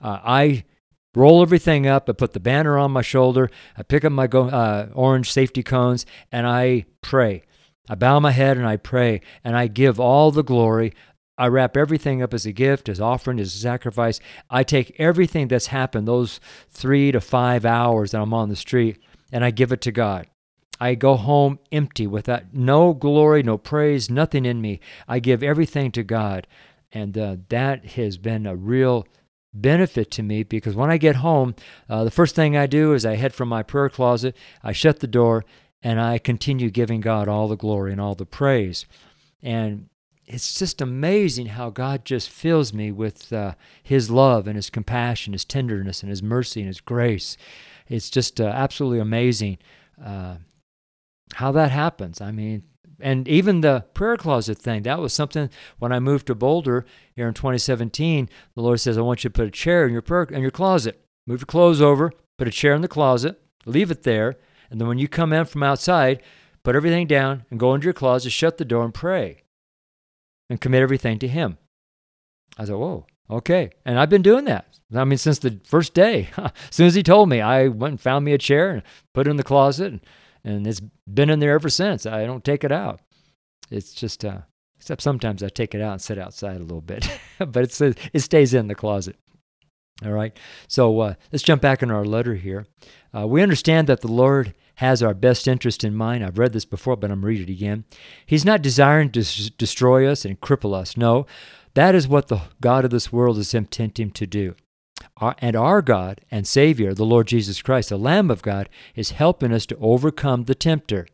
Uh, 0.00 0.18
I 0.24 0.64
roll 1.14 1.42
everything 1.42 1.86
up. 1.86 2.08
I 2.08 2.12
put 2.12 2.32
the 2.32 2.40
banner 2.40 2.78
on 2.78 2.90
my 2.92 3.02
shoulder. 3.02 3.50
I 3.76 3.82
pick 3.82 4.04
up 4.04 4.12
my 4.12 4.26
go, 4.26 4.48
uh, 4.48 4.88
orange 4.94 5.30
safety 5.30 5.62
cones 5.62 6.06
and 6.30 6.46
I 6.46 6.86
pray. 7.02 7.42
I 7.88 7.94
bow 7.94 8.20
my 8.20 8.30
head 8.30 8.56
and 8.56 8.66
I 8.66 8.76
pray 8.76 9.20
and 9.44 9.56
I 9.56 9.66
give 9.66 10.00
all 10.00 10.30
the 10.30 10.44
glory. 10.44 10.94
I 11.36 11.48
wrap 11.48 11.76
everything 11.76 12.22
up 12.22 12.34
as 12.34 12.46
a 12.46 12.52
gift, 12.52 12.88
as 12.88 13.00
offering, 13.00 13.40
as 13.40 13.54
a 13.54 13.58
sacrifice. 13.58 14.20
I 14.48 14.62
take 14.62 14.94
everything 14.98 15.48
that's 15.48 15.66
happened, 15.66 16.06
those 16.06 16.40
three 16.70 17.10
to 17.10 17.20
five 17.20 17.64
hours 17.64 18.12
that 18.12 18.20
I'm 18.20 18.34
on 18.34 18.48
the 18.48 18.56
street, 18.56 18.98
and 19.32 19.44
I 19.44 19.50
give 19.50 19.72
it 19.72 19.80
to 19.82 19.92
God. 19.92 20.28
I 20.80 20.94
go 20.94 21.16
home 21.16 21.58
empty 21.70 22.06
without 22.06 22.52
no 22.52 22.92
glory, 22.92 23.42
no 23.42 23.58
praise, 23.58 24.10
nothing 24.10 24.44
in 24.44 24.60
me. 24.60 24.80
I 25.06 25.20
give 25.20 25.42
everything 25.42 25.92
to 25.92 26.02
God. 26.02 26.46
And 26.92 27.16
uh, 27.16 27.36
that 27.48 27.84
has 27.92 28.18
been 28.18 28.46
a 28.46 28.56
real 28.56 29.06
benefit 29.54 30.10
to 30.12 30.22
me 30.22 30.42
because 30.42 30.74
when 30.74 30.90
I 30.90 30.96
get 30.96 31.16
home, 31.16 31.54
uh, 31.88 32.04
the 32.04 32.10
first 32.10 32.34
thing 32.34 32.56
I 32.56 32.66
do 32.66 32.94
is 32.94 33.06
I 33.06 33.16
head 33.16 33.34
from 33.34 33.48
my 33.48 33.62
prayer 33.62 33.88
closet, 33.88 34.36
I 34.62 34.72
shut 34.72 35.00
the 35.00 35.06
door, 35.06 35.44
and 35.82 36.00
I 36.00 36.18
continue 36.18 36.70
giving 36.70 37.00
God 37.00 37.28
all 37.28 37.48
the 37.48 37.56
glory 37.56 37.92
and 37.92 38.00
all 38.00 38.14
the 38.14 38.26
praise. 38.26 38.86
And 39.42 39.88
it's 40.26 40.58
just 40.58 40.80
amazing 40.80 41.46
how 41.46 41.70
God 41.70 42.04
just 42.04 42.30
fills 42.30 42.72
me 42.72 42.92
with 42.92 43.32
uh, 43.32 43.54
His 43.82 44.10
love 44.10 44.46
and 44.46 44.56
His 44.56 44.70
compassion, 44.70 45.32
His 45.32 45.44
tenderness, 45.44 46.02
and 46.02 46.10
His 46.10 46.22
mercy 46.22 46.60
and 46.60 46.68
His 46.68 46.80
grace. 46.80 47.36
It's 47.88 48.10
just 48.10 48.40
uh, 48.40 48.44
absolutely 48.44 49.00
amazing 49.00 49.58
uh, 50.02 50.36
how 51.34 51.52
that 51.52 51.70
happens. 51.70 52.20
I 52.20 52.30
mean, 52.30 52.64
and 53.00 53.26
even 53.26 53.60
the 53.60 53.84
prayer 53.94 54.16
closet 54.16 54.58
thing, 54.58 54.82
that 54.82 55.00
was 55.00 55.12
something 55.12 55.50
when 55.78 55.92
I 55.92 55.98
moved 55.98 56.28
to 56.28 56.34
Boulder 56.34 56.86
here 57.16 57.26
in 57.26 57.34
2017. 57.34 58.28
The 58.54 58.62
Lord 58.62 58.80
says, 58.80 58.96
I 58.96 59.00
want 59.02 59.24
you 59.24 59.30
to 59.30 59.34
put 59.34 59.48
a 59.48 59.50
chair 59.50 59.86
in 59.86 59.92
your 59.92 60.02
prayer, 60.02 60.24
in 60.24 60.40
your 60.40 60.50
closet. 60.50 61.04
Move 61.26 61.40
your 61.40 61.46
clothes 61.46 61.80
over, 61.80 62.12
put 62.38 62.48
a 62.48 62.52
chair 62.52 62.74
in 62.74 62.82
the 62.82 62.88
closet, 62.88 63.40
leave 63.64 63.90
it 63.90 64.02
there, 64.02 64.36
and 64.70 64.80
then 64.80 64.88
when 64.88 64.98
you 64.98 65.06
come 65.06 65.32
in 65.32 65.44
from 65.44 65.62
outside, 65.62 66.22
put 66.62 66.74
everything 66.74 67.06
down 67.06 67.44
and 67.50 67.60
go 67.60 67.74
into 67.74 67.84
your 67.84 67.92
closet, 67.92 68.30
shut 68.30 68.56
the 68.56 68.64
door, 68.64 68.84
and 68.84 68.94
pray. 68.94 69.42
And 70.48 70.60
commit 70.60 70.82
everything 70.82 71.18
to 71.20 71.28
Him. 71.28 71.58
I 72.58 72.64
said, 72.64 72.76
Whoa, 72.76 73.06
okay. 73.30 73.70
And 73.84 73.98
I've 73.98 74.10
been 74.10 74.22
doing 74.22 74.46
that. 74.46 74.66
I 74.94 75.04
mean, 75.04 75.18
since 75.18 75.38
the 75.38 75.60
first 75.64 75.94
day. 75.94 76.30
as 76.36 76.52
soon 76.70 76.86
as 76.86 76.94
He 76.94 77.02
told 77.02 77.28
me, 77.28 77.40
I 77.40 77.68
went 77.68 77.92
and 77.92 78.00
found 78.00 78.24
me 78.24 78.32
a 78.32 78.38
chair 78.38 78.70
and 78.70 78.82
put 79.14 79.26
it 79.26 79.30
in 79.30 79.36
the 79.36 79.44
closet. 79.44 79.92
And 79.92 80.00
and 80.44 80.66
it's 80.66 80.80
been 81.12 81.30
in 81.30 81.40
there 81.40 81.54
ever 81.54 81.68
since. 81.68 82.06
I 82.06 82.24
don't 82.24 82.44
take 82.44 82.64
it 82.64 82.72
out. 82.72 83.00
It's 83.70 83.92
just, 83.92 84.24
uh, 84.24 84.42
except 84.76 85.02
sometimes 85.02 85.42
I 85.42 85.48
take 85.48 85.74
it 85.74 85.80
out 85.80 85.92
and 85.92 86.02
sit 86.02 86.18
outside 86.18 86.56
a 86.56 86.64
little 86.64 86.80
bit, 86.80 87.08
but 87.38 87.64
it's, 87.64 87.80
it 87.80 88.20
stays 88.20 88.54
in 88.54 88.68
the 88.68 88.74
closet. 88.74 89.16
All 90.04 90.12
right. 90.12 90.36
So 90.68 90.98
uh, 91.00 91.14
let's 91.30 91.44
jump 91.44 91.62
back 91.62 91.82
in 91.82 91.90
our 91.90 92.04
letter 92.04 92.34
here. 92.34 92.66
Uh, 93.16 93.26
we 93.26 93.42
understand 93.42 93.86
that 93.86 94.00
the 94.00 94.10
Lord 94.10 94.54
has 94.76 95.02
our 95.02 95.14
best 95.14 95.46
interest 95.46 95.84
in 95.84 95.94
mind. 95.94 96.24
I've 96.24 96.38
read 96.38 96.52
this 96.52 96.64
before, 96.64 96.96
but 96.96 97.10
I'm 97.10 97.24
reading 97.24 97.48
it 97.48 97.52
again. 97.52 97.84
He's 98.26 98.44
not 98.44 98.62
desiring 98.62 99.10
to 99.12 99.50
destroy 99.52 100.08
us 100.08 100.24
and 100.24 100.40
cripple 100.40 100.74
us. 100.74 100.96
No, 100.96 101.26
that 101.74 101.94
is 101.94 102.08
what 102.08 102.28
the 102.28 102.42
God 102.60 102.84
of 102.84 102.90
this 102.90 103.12
world 103.12 103.38
is 103.38 103.50
tempting 103.50 104.10
to 104.10 104.26
do. 104.26 104.54
And 105.38 105.54
our 105.54 105.82
God 105.82 106.20
and 106.30 106.46
Savior, 106.46 106.94
the 106.94 107.04
Lord 107.04 107.28
Jesus 107.28 107.62
Christ, 107.62 107.90
the 107.90 107.96
Lamb 107.96 108.30
of 108.30 108.42
God, 108.42 108.68
is 108.94 109.12
helping 109.12 109.52
us 109.52 109.66
to 109.66 109.76
overcome 109.78 110.44
the 110.44 110.54
tempter. 110.54 111.06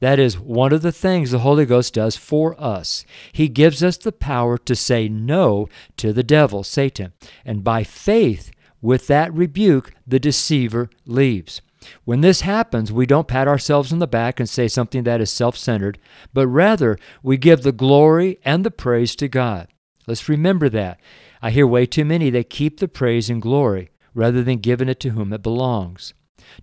That 0.00 0.18
is 0.18 0.38
one 0.38 0.72
of 0.72 0.82
the 0.82 0.92
things 0.92 1.30
the 1.30 1.40
Holy 1.40 1.66
Ghost 1.66 1.94
does 1.94 2.16
for 2.16 2.60
us. 2.60 3.04
He 3.32 3.48
gives 3.48 3.82
us 3.82 3.96
the 3.96 4.12
power 4.12 4.56
to 4.58 4.76
say 4.76 5.08
no 5.08 5.68
to 5.96 6.12
the 6.12 6.22
devil, 6.22 6.62
Satan. 6.62 7.12
And 7.44 7.64
by 7.64 7.82
faith, 7.82 8.52
with 8.80 9.06
that 9.08 9.34
rebuke, 9.34 9.92
the 10.06 10.20
deceiver 10.20 10.90
leaves. 11.06 11.60
When 12.04 12.20
this 12.20 12.42
happens, 12.42 12.92
we 12.92 13.06
don't 13.06 13.28
pat 13.28 13.48
ourselves 13.48 13.92
on 13.92 13.98
the 13.98 14.06
back 14.06 14.40
and 14.40 14.48
say 14.48 14.68
something 14.68 15.02
that 15.04 15.20
is 15.20 15.30
self 15.30 15.56
centered, 15.56 15.98
but 16.32 16.46
rather 16.46 16.98
we 17.22 17.36
give 17.36 17.62
the 17.62 17.72
glory 17.72 18.38
and 18.44 18.64
the 18.64 18.70
praise 18.70 19.14
to 19.16 19.28
God. 19.28 19.68
Let's 20.06 20.28
remember 20.28 20.68
that. 20.70 21.00
I 21.44 21.50
hear 21.50 21.66
way 21.66 21.84
too 21.84 22.06
many 22.06 22.30
that 22.30 22.48
keep 22.48 22.80
the 22.80 22.88
praise 22.88 23.28
and 23.28 23.42
glory 23.42 23.90
rather 24.14 24.42
than 24.42 24.60
giving 24.60 24.88
it 24.88 24.98
to 25.00 25.10
whom 25.10 25.30
it 25.30 25.42
belongs. 25.42 26.14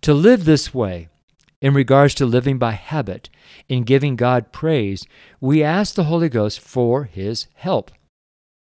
To 0.01 0.11
live 0.11 0.45
this 0.45 0.73
way, 0.73 1.07
in 1.61 1.75
regards 1.75 2.15
to 2.15 2.25
living 2.25 2.57
by 2.57 2.71
habit, 2.71 3.29
in 3.69 3.83
giving 3.83 4.15
God 4.15 4.51
praise, 4.51 5.05
we 5.39 5.61
ask 5.61 5.93
the 5.93 6.05
Holy 6.05 6.29
Ghost 6.29 6.59
for 6.59 7.03
His 7.03 7.45
help. 7.53 7.91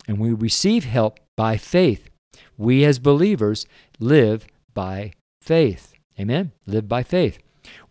And 0.08 0.18
we 0.18 0.32
receive 0.32 0.86
help 0.86 1.20
by 1.36 1.58
faith. 1.58 2.08
We 2.56 2.82
as 2.86 2.98
believers 2.98 3.66
live 4.00 4.46
by 4.72 5.12
faith. 5.42 5.92
Amen? 6.18 6.52
Live 6.64 6.88
by 6.88 7.02
faith. 7.02 7.38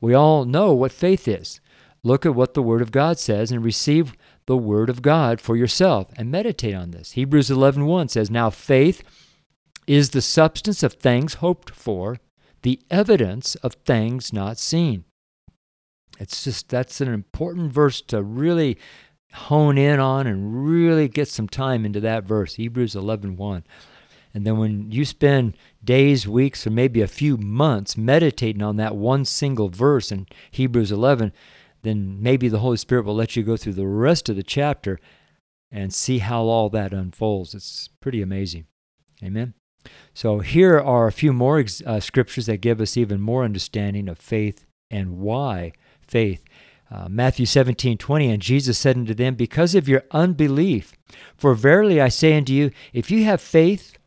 We 0.02 0.16
all 0.16 0.46
know 0.46 0.74
what 0.74 0.92
faith 0.92 1.28
is. 1.28 1.62
Look 2.02 2.26
at 2.26 2.34
what 2.34 2.56
the 2.56 2.64
Word 2.64 2.82
of 2.82 2.92
God 2.92 3.20
says 3.20 3.52
and 3.52 3.64
receive 3.64 4.14
the 4.48 4.58
word 4.58 4.90
of 4.90 5.02
God 5.02 5.42
for 5.42 5.56
yourself 5.56 6.12
and 6.18 6.32
meditate 6.32 6.76
on 6.76 6.92
this. 6.92 7.12
Hebrews 7.12 7.50
11:1 7.50 8.10
says, 8.10 8.30
"Now 8.30 8.50
faith 8.50 9.04
is 9.88 10.12
the 10.12 10.22
substance 10.22 10.84
of 10.84 10.94
things 10.94 11.36
hoped 11.36 11.72
for, 11.72 12.18
the 12.62 12.80
evidence 12.90 13.56
of 13.56 13.74
things 13.86 14.34
not 14.34 14.58
seen." 14.58 15.04
It's 16.20 16.44
just 16.44 16.70
that's 16.70 17.02
an 17.02 17.14
important 17.14 17.74
verse 17.74 18.02
to 18.04 18.24
really 18.24 18.78
hone 19.34 19.78
in 19.78 20.00
on 20.00 20.28
and 20.28 20.66
really 20.66 21.08
get 21.08 21.28
some 21.28 21.50
time 21.50 21.86
into 21.86 22.00
that 22.00 22.24
verse, 22.24 22.56
Hebrews 22.56 22.96
11:1. 22.96 23.64
And 24.34 24.46
then 24.46 24.58
when 24.58 24.92
you 24.92 25.06
spend 25.06 25.56
days, 25.84 26.28
weeks, 26.28 26.68
or 26.68 26.70
maybe 26.70 27.02
a 27.02 27.08
few 27.08 27.38
months 27.38 27.98
meditating 27.98 28.62
on 28.62 28.76
that 28.78 28.96
one 28.96 29.24
single 29.24 29.70
verse 29.70 30.12
in 30.12 30.28
Hebrews 30.52 30.92
11, 30.92 31.32
then 31.86 32.22
maybe 32.22 32.48
the 32.50 32.60
Holy 32.60 32.78
Spirit 32.78 33.06
will 33.06 33.16
let 33.16 33.36
you 33.36 33.44
go 33.44 33.56
through 33.56 33.74
the 33.74 33.88
rest 33.88 34.28
of 34.30 34.36
the 34.36 34.44
chapter 34.44 35.00
and 35.72 35.94
see 35.94 36.20
how 36.20 36.44
all 36.44 36.70
that 36.70 36.94
unfolds. 36.94 37.54
It's 37.54 37.90
pretty 38.00 38.22
amazing. 38.22 38.66
Amen. 39.24 39.54
So 40.14 40.40
here 40.40 40.80
are 40.80 41.08
a 41.08 41.12
few 41.12 41.32
more 41.34 41.64
uh, 41.86 42.00
scriptures 42.00 42.48
that 42.48 42.58
give 42.58 42.82
us 42.82 42.98
even 42.98 43.22
more 43.22 43.44
understanding 43.44 44.10
of 44.10 44.18
faith 44.18 44.66
and 44.90 45.20
why 45.20 45.74
faith. 46.02 46.44
Uh, 46.92 47.08
Matthew 47.10 47.46
17, 47.46 47.98
20, 47.98 48.30
and 48.30 48.42
Jesus 48.42 48.78
said 48.78 48.96
unto 48.96 49.14
them, 49.14 49.36
Because 49.36 49.74
of 49.74 49.90
your 49.90 50.04
unbelief, 50.12 50.94
for 51.36 51.56
verily 51.56 52.00
I 52.00 52.10
say 52.10 52.38
unto 52.38 52.54
you, 52.54 52.72
if 52.94 53.10
you 53.10 53.24
have 53.26 53.42
faith 53.42 53.98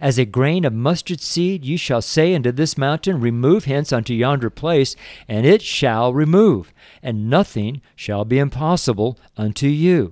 as 0.00 0.18
a 0.18 0.24
grain 0.24 0.64
of 0.64 0.72
mustard 0.72 1.20
seed, 1.20 1.64
you 1.64 1.76
shall 1.76 2.02
say 2.02 2.34
unto 2.34 2.50
this 2.50 2.78
mountain, 2.78 3.20
Remove 3.20 3.66
hence 3.66 3.92
unto 3.92 4.14
yonder 4.14 4.50
place, 4.50 4.96
and 5.28 5.46
it 5.46 5.62
shall 5.62 6.12
remove, 6.12 6.72
and 7.02 7.28
nothing 7.28 7.82
shall 7.94 8.24
be 8.24 8.38
impossible 8.38 9.18
unto 9.36 9.66
you. 9.66 10.10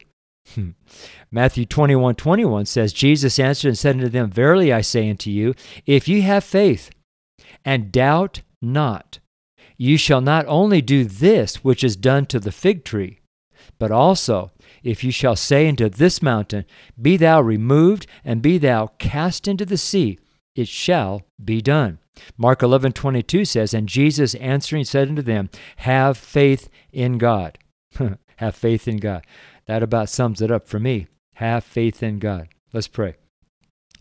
Hmm. 0.54 0.70
Matthew 1.30 1.66
21 1.66 2.14
21 2.14 2.66
says, 2.66 2.92
Jesus 2.92 3.38
answered 3.38 3.68
and 3.68 3.78
said 3.78 3.96
unto 3.96 4.08
them, 4.08 4.30
Verily 4.30 4.72
I 4.72 4.80
say 4.80 5.10
unto 5.10 5.30
you, 5.30 5.54
if 5.86 6.08
ye 6.08 6.22
have 6.22 6.44
faith 6.44 6.90
and 7.64 7.92
doubt 7.92 8.42
not, 8.62 9.18
you 9.76 9.96
shall 9.96 10.20
not 10.20 10.44
only 10.48 10.80
do 10.80 11.04
this 11.04 11.62
which 11.62 11.84
is 11.84 11.96
done 11.96 12.26
to 12.26 12.40
the 12.40 12.52
fig 12.52 12.84
tree, 12.84 13.20
but 13.78 13.90
also 13.90 14.50
if 14.82 15.02
you 15.04 15.10
shall 15.10 15.36
say 15.36 15.68
unto 15.68 15.88
this 15.88 16.22
mountain, 16.22 16.64
Be 17.00 17.16
thou 17.16 17.40
removed, 17.40 18.06
and 18.24 18.42
be 18.42 18.58
thou 18.58 18.88
cast 18.98 19.48
into 19.48 19.64
the 19.64 19.76
sea, 19.76 20.18
it 20.54 20.68
shall 20.68 21.22
be 21.42 21.60
done. 21.60 21.98
Mark 22.36 22.62
11 22.62 22.92
22 22.92 23.44
says, 23.44 23.74
And 23.74 23.88
Jesus 23.88 24.34
answering 24.36 24.84
said 24.84 25.08
unto 25.08 25.22
them, 25.22 25.50
Have 25.76 26.16
faith 26.16 26.68
in 26.92 27.18
God. 27.18 27.58
have 28.36 28.56
faith 28.56 28.88
in 28.88 28.96
God. 28.96 29.24
That 29.66 29.82
about 29.82 30.08
sums 30.08 30.40
it 30.40 30.50
up 30.50 30.66
for 30.66 30.80
me. 30.80 31.06
Have 31.34 31.64
faith 31.64 32.02
in 32.02 32.18
God. 32.18 32.48
Let's 32.72 32.88
pray. 32.88 33.14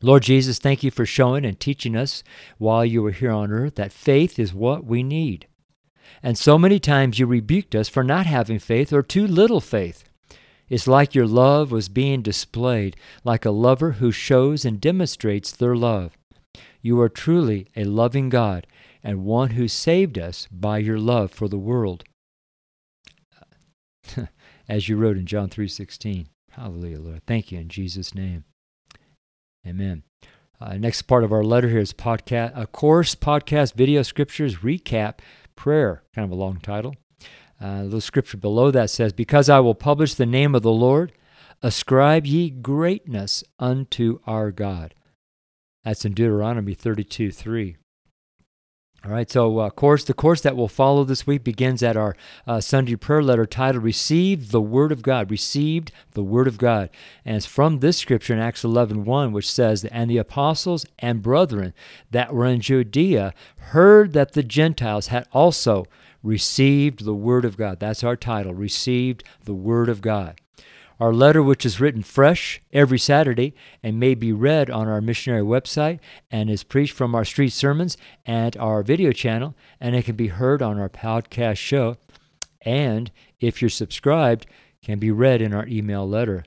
Lord 0.02 0.24
Jesus, 0.24 0.60
thank 0.60 0.84
you 0.84 0.92
for 0.92 1.06
showing 1.06 1.46
and 1.46 1.60
teaching 1.60 1.96
us 1.96 2.24
while 2.58 2.86
you 2.86 3.02
were 3.02 3.12
here 3.12 3.32
on 3.32 3.52
earth 3.52 3.76
that 3.76 3.92
faith 3.92 4.38
is 4.38 4.54
what 4.54 4.86
we 4.86 5.02
need. 5.02 5.48
And 6.22 6.38
so 6.38 6.58
many 6.58 6.80
times 6.80 7.20
you 7.20 7.26
rebuked 7.26 7.76
us 7.76 7.90
for 7.90 8.04
not 8.04 8.26
having 8.26 8.60
faith 8.60 8.94
or 8.94 9.02
too 9.02 9.28
little 9.28 9.62
faith. 9.62 10.04
It's 10.70 10.88
like 10.88 11.16
your 11.16 11.28
love 11.28 11.72
was 11.72 11.90
being 11.90 12.22
displayed, 12.22 12.96
like 13.24 13.46
a 13.46 13.52
lover 13.52 13.94
who 13.94 14.12
shows 14.12 14.66
and 14.66 14.82
demonstrates 14.82 15.52
their 15.52 15.76
love. 15.76 16.18
You 16.82 17.00
are 17.02 17.10
truly 17.10 17.68
a 17.76 17.86
loving 17.86 18.30
God 18.30 18.68
and 19.04 19.24
one 19.26 19.52
who 19.52 19.68
saved 19.68 20.18
us 20.18 20.48
by 20.52 20.80
your 20.80 21.00
love 21.00 21.32
for 21.32 21.48
the 21.48 21.58
world. 21.58 22.04
As 24.70 24.90
you 24.90 24.98
wrote 24.98 25.18
in 25.18 25.26
John 25.26 25.50
3:16. 25.50 26.28
Hallelujah, 26.52 27.00
Lord. 27.00 27.22
Thank 27.26 27.52
you 27.52 27.60
in 27.60 27.70
Jesus' 27.70 28.16
name. 28.16 28.44
Amen. 29.66 30.04
Uh, 30.60 30.74
next 30.76 31.04
part 31.04 31.24
of 31.24 31.32
our 31.32 31.44
letter 31.44 31.70
here 31.70 31.80
is 31.80 31.94
podcast, 31.94 32.52
a 32.56 32.66
course, 32.66 33.14
podcast, 33.14 33.76
video, 33.76 34.02
scriptures, 34.02 34.58
recap, 34.58 35.20
prayer. 35.56 36.04
Kind 36.16 36.26
of 36.26 36.32
a 36.32 36.42
long 36.42 36.58
title. 36.58 36.96
Uh, 37.60 37.86
the 37.86 38.02
scripture 38.02 38.38
below 38.38 38.72
that 38.72 38.90
says, 38.90 39.14
Because 39.14 39.50
I 39.50 39.60
will 39.60 39.76
publish 39.76 40.14
the 40.14 40.26
name 40.26 40.54
of 40.54 40.62
the 40.62 40.72
Lord, 40.72 41.12
ascribe 41.62 42.26
ye 42.26 42.50
greatness 42.50 43.44
unto 43.60 44.20
our 44.28 44.52
God. 44.52 44.94
That's 45.84 46.06
in 46.06 46.14
Deuteronomy 46.14 46.74
32 46.74 47.32
3. 47.32 47.78
All 49.06 49.12
right, 49.12 49.30
so 49.30 49.60
uh, 49.60 49.70
course 49.70 50.04
the 50.04 50.14
course 50.14 50.42
that 50.42 50.58
will 50.58 50.68
follow 50.68 51.04
this 51.04 51.26
week 51.26 51.44
begins 51.44 51.82
at 51.82 51.96
our 51.96 52.16
uh, 52.46 52.60
Sunday 52.60 52.96
prayer 52.96 53.22
letter 53.22 53.46
titled 53.46 53.84
"Received 53.84 54.52
the 54.52 54.60
Word 54.60 54.92
of 54.92 55.02
God." 55.02 55.32
Received 55.32 55.92
the 56.12 56.24
Word 56.24 56.48
of 56.48 56.58
God, 56.58 56.90
and 57.24 57.38
it's 57.38 57.46
from 57.46 57.80
this 57.80 57.98
scripture 57.98 58.34
in 58.34 58.40
Acts 58.40 58.64
11, 58.64 59.06
1, 59.06 59.32
which 59.32 59.50
says, 59.50 59.86
"And 59.86 60.10
the 60.10 60.18
apostles 60.18 60.86
and 61.00 61.22
brethren 61.22 61.74
that 62.12 62.34
were 62.34 62.48
in 62.48 62.60
Judea 62.60 63.34
heard 63.58 64.14
that 64.14 64.34
the 64.34 64.44
Gentiles 64.44 65.08
had 65.08 65.28
also 65.32 65.86
received 66.24 67.06
the 67.06 67.14
Word 67.14 67.46
of 67.46 67.58
God." 67.58 67.80
That's 67.80 68.04
our 68.04 68.16
title: 68.16 68.54
"Received 68.54 69.24
the 69.44 69.54
Word 69.54 69.90
of 69.90 70.02
God." 70.02 70.40
Our 71.00 71.14
letter, 71.14 71.44
which 71.44 71.64
is 71.64 71.80
written 71.80 72.02
fresh 72.02 72.60
every 72.74 72.98
Saturday 72.98 73.54
and 73.84 74.00
may 74.00 74.16
be 74.16 74.32
read 74.32 74.72
on 74.72 74.88
our 74.88 75.00
missionary 75.00 75.44
website 75.44 76.00
and 76.32 76.50
is 76.50 76.64
preached 76.64 76.94
from 76.94 77.14
our 77.14 77.24
street 77.24 77.54
sermons 77.54 77.98
and 78.26 78.58
our 78.58 78.82
video 78.82 79.12
channel, 79.12 79.56
and 79.80 79.96
it 79.96 80.06
can 80.06 80.16
be 80.16 80.30
heard 80.30 80.62
on 80.64 80.80
our 80.80 80.90
podcast 80.90 81.58
show. 81.58 81.98
And 82.64 83.12
if 83.40 83.62
you're 83.62 83.70
subscribed, 83.70 84.48
can 84.82 84.98
be 84.98 85.12
read 85.12 85.42
in 85.42 85.54
our 85.54 85.68
email 85.68 86.08
letter. 86.08 86.46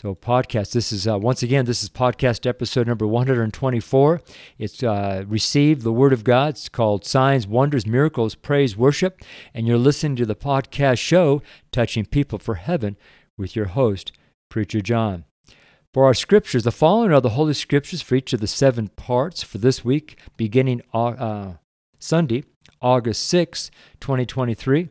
So, 0.00 0.14
podcast. 0.14 0.70
This 0.70 0.92
is 0.92 1.08
uh, 1.08 1.18
once 1.18 1.42
again. 1.42 1.64
This 1.64 1.82
is 1.82 1.88
podcast 1.88 2.46
episode 2.46 2.86
number 2.86 3.04
124. 3.04 4.20
It's 4.56 4.80
uh, 4.84 5.24
received 5.26 5.82
the 5.82 5.92
Word 5.92 6.12
of 6.12 6.22
God. 6.22 6.50
It's 6.50 6.68
called 6.68 7.04
Signs, 7.04 7.48
Wonders, 7.48 7.84
Miracles, 7.84 8.36
Praise, 8.36 8.76
Worship, 8.76 9.20
and 9.52 9.66
you're 9.66 9.76
listening 9.76 10.14
to 10.14 10.24
the 10.24 10.36
podcast 10.36 11.00
show, 11.00 11.42
touching 11.72 12.06
people 12.06 12.38
for 12.38 12.54
heaven 12.54 12.96
with 13.36 13.56
your 13.56 13.64
host, 13.64 14.12
Preacher 14.48 14.80
John. 14.80 15.24
For 15.92 16.04
our 16.04 16.14
scriptures, 16.14 16.62
the 16.62 16.70
following 16.70 17.12
are 17.12 17.20
the 17.20 17.30
Holy 17.30 17.54
Scriptures 17.54 18.00
for 18.00 18.14
each 18.14 18.32
of 18.32 18.38
the 18.38 18.46
seven 18.46 18.86
parts 18.90 19.42
for 19.42 19.58
this 19.58 19.84
week, 19.84 20.16
beginning 20.36 20.80
uh, 20.94 21.54
Sunday, 21.98 22.44
August 22.80 23.26
6, 23.26 23.72
2023. 23.98 24.90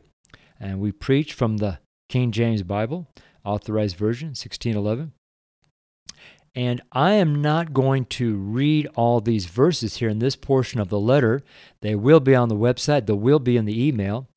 And 0.60 0.80
we 0.80 0.92
preach 0.92 1.32
from 1.32 1.56
the 1.56 1.78
King 2.10 2.30
James 2.30 2.62
Bible, 2.62 3.06
Authorized 3.48 3.96
Version, 3.96 4.28
1611. 4.28 5.12
And 6.54 6.80
I 6.92 7.12
am 7.12 7.40
not 7.40 7.72
going 7.72 8.06
to 8.06 8.36
read 8.36 8.88
all 8.94 9.20
these 9.20 9.46
verses 9.46 9.98
here 9.98 10.08
in 10.08 10.18
this 10.18 10.34
portion 10.34 10.80
of 10.80 10.88
the 10.88 10.98
letter. 10.98 11.42
They 11.82 11.94
will 11.94 12.20
be 12.20 12.34
on 12.34 12.48
the 12.48 12.56
website, 12.56 13.06
they 13.06 13.12
will 13.12 13.38
be 13.38 13.56
in 13.56 13.64
the 13.64 13.86
email 13.86 14.28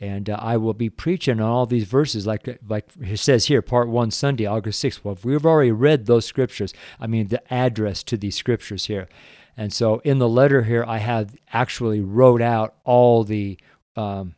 and 0.00 0.30
uh, 0.30 0.38
I 0.40 0.56
will 0.56 0.72
be 0.72 0.88
preaching 0.88 1.40
on 1.40 1.46
all 1.46 1.66
these 1.66 1.84
verses, 1.84 2.26
like 2.26 2.58
like 2.66 2.88
it 3.00 3.18
says 3.18 3.46
here, 3.46 3.60
part 3.60 3.88
one, 3.88 4.10
Sunday, 4.10 4.46
August 4.46 4.80
sixth. 4.80 5.04
Well, 5.04 5.18
we've 5.22 5.44
already 5.44 5.72
read 5.72 6.06
those 6.06 6.24
scriptures. 6.24 6.72
I 6.98 7.06
mean, 7.06 7.28
the 7.28 7.52
address 7.52 8.02
to 8.04 8.16
these 8.16 8.34
scriptures 8.34 8.86
here, 8.86 9.08
and 9.56 9.72
so 9.72 9.98
in 9.98 10.18
the 10.18 10.28
letter 10.28 10.62
here, 10.62 10.84
I 10.88 10.98
have 10.98 11.36
actually 11.52 12.00
wrote 12.00 12.40
out 12.40 12.76
all 12.84 13.24
the 13.24 13.58
um, 13.94 14.34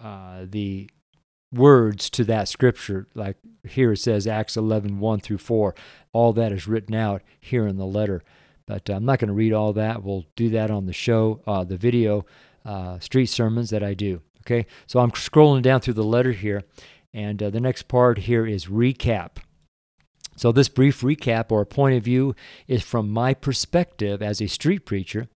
uh, 0.00 0.46
the 0.46 0.90
words 1.54 2.10
to 2.10 2.24
that 2.24 2.48
scripture. 2.48 3.06
Like 3.14 3.36
here 3.62 3.92
it 3.92 3.98
says 3.98 4.26
Acts 4.26 4.56
11, 4.56 4.98
1 4.98 5.20
through 5.20 5.38
4. 5.38 5.74
All 6.12 6.32
that 6.32 6.52
is 6.52 6.66
written 6.68 6.94
out 6.94 7.22
here 7.40 7.66
in 7.66 7.76
the 7.76 7.86
letter. 7.86 8.22
But 8.66 8.88
uh, 8.88 8.94
I'm 8.94 9.04
not 9.04 9.18
going 9.18 9.28
to 9.28 9.34
read 9.34 9.52
all 9.52 9.72
that. 9.74 10.02
We'll 10.02 10.24
do 10.36 10.50
that 10.50 10.70
on 10.70 10.86
the 10.86 10.92
show, 10.92 11.40
uh, 11.46 11.64
the 11.64 11.76
video 11.76 12.24
uh, 12.64 12.98
street 12.98 13.26
sermons 13.26 13.70
that 13.70 13.82
I 13.82 13.94
do. 13.94 14.22
Okay, 14.46 14.66
so 14.86 15.00
I'm 15.00 15.10
scrolling 15.12 15.62
down 15.62 15.80
through 15.80 15.94
the 15.94 16.04
letter 16.04 16.32
here, 16.32 16.64
and 17.14 17.42
uh, 17.42 17.48
the 17.48 17.60
next 17.60 17.88
part 17.88 18.18
here 18.18 18.46
is 18.46 18.66
recap. 18.66 19.38
So, 20.36 20.52
this 20.52 20.68
brief 20.68 21.00
recap 21.00 21.50
or 21.50 21.64
point 21.64 21.96
of 21.96 22.02
view 22.02 22.34
is 22.66 22.82
from 22.82 23.08
my 23.08 23.34
perspective 23.34 24.20
as 24.20 24.42
a 24.42 24.48
street 24.48 24.84
preacher 24.84 25.28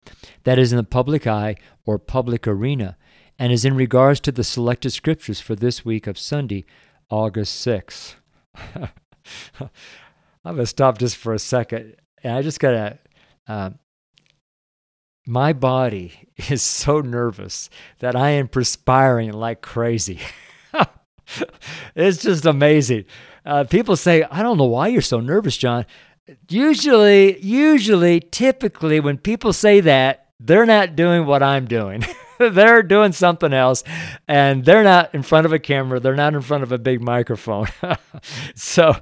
that 0.44 0.60
is 0.60 0.74
in 0.74 0.78
the 0.78 0.84
public 0.84 1.28
eye 1.28 1.56
or 1.86 2.00
public 2.00 2.48
arena 2.48 2.98
and 3.40 3.52
is 3.52 3.66
in 3.66 3.76
regards 3.76 4.20
to 4.22 4.32
the 4.32 4.44
selected 4.44 4.92
scriptures 4.92 5.40
for 5.40 5.56
this 5.56 5.86
week 5.86 6.08
of 6.08 6.18
Sunday, 6.18 6.66
August 7.10 7.66
6th. 7.66 8.16
I'm 9.60 9.70
going 10.44 10.58
to 10.58 10.66
stop 10.66 10.98
just 10.98 11.18
for 11.18 11.34
a 11.34 11.40
second. 11.40 11.96
And 12.24 12.34
I 12.34 12.42
just 12.42 12.60
got 12.60 12.72
to 12.72 13.00
uh, 13.48 13.70
my 15.28 15.54
body 15.54 16.30
is 16.50 16.62
so 16.62 17.02
nervous 17.02 17.70
that 18.00 18.16
I 18.16 18.32
am 18.32 18.48
perspiring 18.48 19.34
like 19.34 19.62
crazy. 19.62 20.20
it's 21.96 22.24
just 22.24 22.46
amazing. 22.46 23.06
Uh, 23.46 23.64
people 23.66 23.96
say, 23.96 24.24
I 24.24 24.42
don't 24.42 24.58
know 24.58 24.66
why 24.66 24.88
you're 24.88 25.02
so 25.02 25.20
nervous, 25.20 25.58
John. 25.58 25.86
Usually, 26.50 27.40
usually, 27.40 28.20
typically, 28.20 29.00
when 29.00 29.18
people 29.18 29.54
say 29.54 29.80
that, 29.82 30.30
they're 30.40 30.66
not 30.66 30.96
doing 30.96 31.26
what 31.26 31.42
I'm 31.42 31.66
doing. 31.66 32.04
they're 32.52 32.84
doing 32.84 33.12
something 33.12 33.54
else 33.54 33.84
and 34.28 34.66
they're 34.66 34.84
not 34.84 35.14
in 35.14 35.24
front 35.24 35.46
of 35.46 35.54
a 35.54 35.60
camera. 35.60 36.00
They're 36.00 36.16
not 36.16 36.34
in 36.34 36.42
front 36.42 36.64
of 36.64 36.72
a 36.72 36.78
big 36.78 37.02
microphone. 37.02 37.68
So 38.56 38.96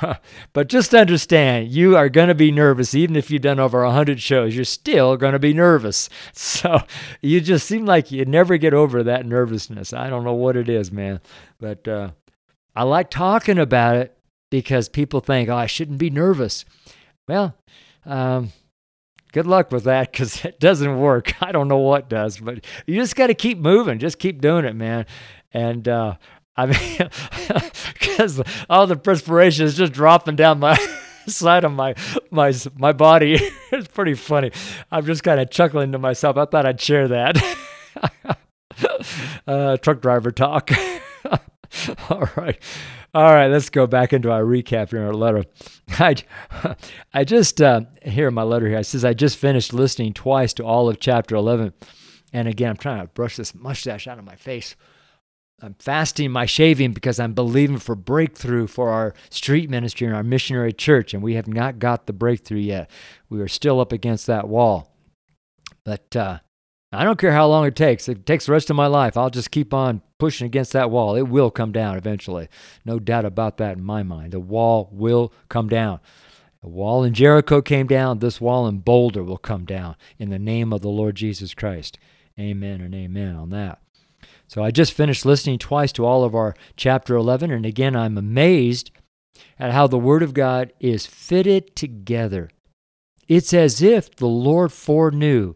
but 0.52 0.68
just 0.68 0.94
understand 0.94 1.68
you 1.68 1.96
are 1.96 2.08
going 2.08 2.28
to 2.28 2.34
be 2.34 2.50
nervous. 2.50 2.94
Even 2.94 3.16
if 3.16 3.30
you've 3.30 3.42
done 3.42 3.60
over 3.60 3.84
100 3.84 4.20
shows 4.20 4.54
you're 4.54 4.64
still 4.64 5.16
going 5.16 5.34
to 5.34 5.38
be 5.38 5.52
nervous. 5.52 6.08
So 6.32 6.80
you 7.20 7.40
just 7.40 7.66
seem 7.66 7.84
like 7.84 8.10
you 8.10 8.24
never 8.24 8.56
get 8.56 8.74
over 8.74 9.02
that 9.02 9.26
nervousness. 9.26 9.92
I 9.92 10.08
don't 10.08 10.24
know 10.24 10.32
what 10.32 10.56
it 10.56 10.68
is 10.68 10.90
man. 10.90 11.20
But 11.60 11.86
uh, 11.86 12.10
i 12.74 12.82
like 12.82 13.10
talking 13.10 13.58
about 13.58 13.96
it 13.96 14.16
because 14.50 14.88
people 14.88 15.20
think 15.20 15.48
oh 15.48 15.56
i 15.56 15.66
shouldn't 15.66 15.98
be 15.98 16.10
nervous. 16.10 16.64
Well 17.28 17.54
um, 18.04 18.52
good 19.32 19.46
luck 19.46 19.72
with 19.72 19.84
that 19.84 20.12
because 20.12 20.44
it 20.44 20.60
doesn't 20.60 20.98
work. 20.98 21.34
I 21.42 21.52
don't 21.52 21.68
know 21.68 21.78
what 21.78 22.08
does, 22.08 22.38
but 22.38 22.64
you 22.86 22.94
just 22.94 23.16
got 23.16 23.28
to 23.28 23.34
keep 23.34 23.58
moving. 23.58 23.98
Just 23.98 24.18
keep 24.18 24.40
doing 24.40 24.64
it, 24.64 24.76
man. 24.76 25.06
And 25.52 25.88
uh, 25.88 26.16
I 26.56 26.66
mean, 26.66 27.10
because 27.94 28.42
all 28.70 28.86
the 28.86 28.96
perspiration 28.96 29.66
is 29.66 29.76
just 29.76 29.92
dropping 29.92 30.36
down 30.36 30.60
my 30.60 30.76
side 31.26 31.64
of 31.64 31.72
my 31.72 31.94
my 32.30 32.52
my 32.76 32.92
body. 32.92 33.38
it's 33.72 33.88
pretty 33.88 34.14
funny. 34.14 34.52
I'm 34.90 35.04
just 35.04 35.22
kind 35.24 35.40
of 35.40 35.50
chuckling 35.50 35.92
to 35.92 35.98
myself. 35.98 36.36
I 36.36 36.44
thought 36.44 36.66
I'd 36.66 36.80
share 36.80 37.08
that. 37.08 37.56
uh, 39.46 39.76
truck 39.78 40.00
driver 40.00 40.30
talk. 40.30 40.70
All 42.10 42.28
right. 42.36 42.58
All 43.14 43.34
right, 43.34 43.48
let's 43.48 43.68
go 43.68 43.86
back 43.86 44.12
into 44.12 44.30
our 44.30 44.42
recap 44.42 44.90
here 44.90 45.00
in 45.00 45.06
our 45.06 45.14
letter. 45.14 45.44
I, 45.98 46.16
I 47.14 47.24
just, 47.24 47.60
uh, 47.60 47.82
here 48.02 48.28
in 48.28 48.34
my 48.34 48.42
letter 48.42 48.68
here, 48.68 48.78
it 48.78 48.84
says, 48.84 49.04
I 49.04 49.12
just 49.12 49.36
finished 49.36 49.72
listening 49.72 50.14
twice 50.14 50.54
to 50.54 50.64
all 50.64 50.88
of 50.88 50.98
chapter 50.98 51.36
11. 51.36 51.72
And 52.32 52.48
again, 52.48 52.70
I'm 52.70 52.76
trying 52.76 53.02
to 53.02 53.08
brush 53.08 53.36
this 53.36 53.54
mustache 53.54 54.06
out 54.06 54.18
of 54.18 54.24
my 54.24 54.36
face. 54.36 54.76
I'm 55.60 55.74
fasting 55.74 56.32
my 56.32 56.46
shaving 56.46 56.92
because 56.92 57.20
I'm 57.20 57.34
believing 57.34 57.78
for 57.78 57.94
breakthrough 57.94 58.66
for 58.66 58.90
our 58.90 59.14
street 59.30 59.70
ministry 59.70 60.06
and 60.06 60.16
our 60.16 60.24
missionary 60.24 60.72
church, 60.72 61.14
and 61.14 61.22
we 61.22 61.34
have 61.34 61.46
not 61.46 61.78
got 61.78 62.06
the 62.06 62.12
breakthrough 62.12 62.58
yet. 62.58 62.90
We 63.28 63.40
are 63.40 63.48
still 63.48 63.78
up 63.78 63.92
against 63.92 64.26
that 64.26 64.48
wall. 64.48 64.92
But 65.84 66.16
uh, 66.16 66.38
I 66.92 67.04
don't 67.04 67.18
care 67.18 67.32
how 67.32 67.46
long 67.46 67.66
it 67.66 67.74
takes. 67.74 68.08
It 68.08 68.26
takes 68.26 68.46
the 68.46 68.52
rest 68.52 68.68
of 68.68 68.76
my 68.76 68.86
life, 68.86 69.16
I'll 69.16 69.30
just 69.30 69.50
keep 69.50 69.72
on 69.72 70.02
pushing 70.18 70.46
against 70.46 70.72
that 70.72 70.90
wall. 70.90 71.16
It 71.16 71.22
will 71.22 71.50
come 71.50 71.72
down 71.72 71.96
eventually. 71.96 72.48
No 72.84 72.98
doubt 72.98 73.24
about 73.24 73.56
that 73.56 73.78
in 73.78 73.84
my 73.84 74.02
mind. 74.02 74.32
The 74.32 74.40
wall 74.40 74.88
will 74.92 75.32
come 75.48 75.68
down. 75.68 76.00
The 76.60 76.68
wall 76.68 77.02
in 77.02 77.12
Jericho 77.12 77.60
came 77.60 77.88
down. 77.88 78.18
This 78.20 78.40
wall 78.40 78.68
in 78.68 78.78
Boulder 78.78 79.24
will 79.24 79.38
come 79.38 79.64
down 79.64 79.96
in 80.18 80.30
the 80.30 80.38
name 80.38 80.72
of 80.72 80.80
the 80.80 80.88
Lord 80.88 81.16
Jesus 81.16 81.54
Christ. 81.54 81.98
Amen 82.38 82.80
and 82.80 82.94
amen 82.94 83.34
on 83.34 83.50
that. 83.50 83.80
So 84.46 84.62
I 84.62 84.70
just 84.70 84.92
finished 84.92 85.24
listening 85.24 85.58
twice 85.58 85.92
to 85.92 86.04
all 86.04 86.24
of 86.24 86.34
our 86.34 86.54
chapter 86.76 87.16
11, 87.16 87.50
and 87.50 87.66
again, 87.66 87.96
I'm 87.96 88.18
amazed 88.18 88.90
at 89.58 89.72
how 89.72 89.86
the 89.86 89.98
Word 89.98 90.22
of 90.22 90.34
God 90.34 90.72
is 90.78 91.06
fitted 91.06 91.74
together. 91.74 92.50
It's 93.28 93.54
as 93.54 93.82
if 93.82 94.14
the 94.14 94.26
Lord 94.26 94.70
foreknew 94.70 95.54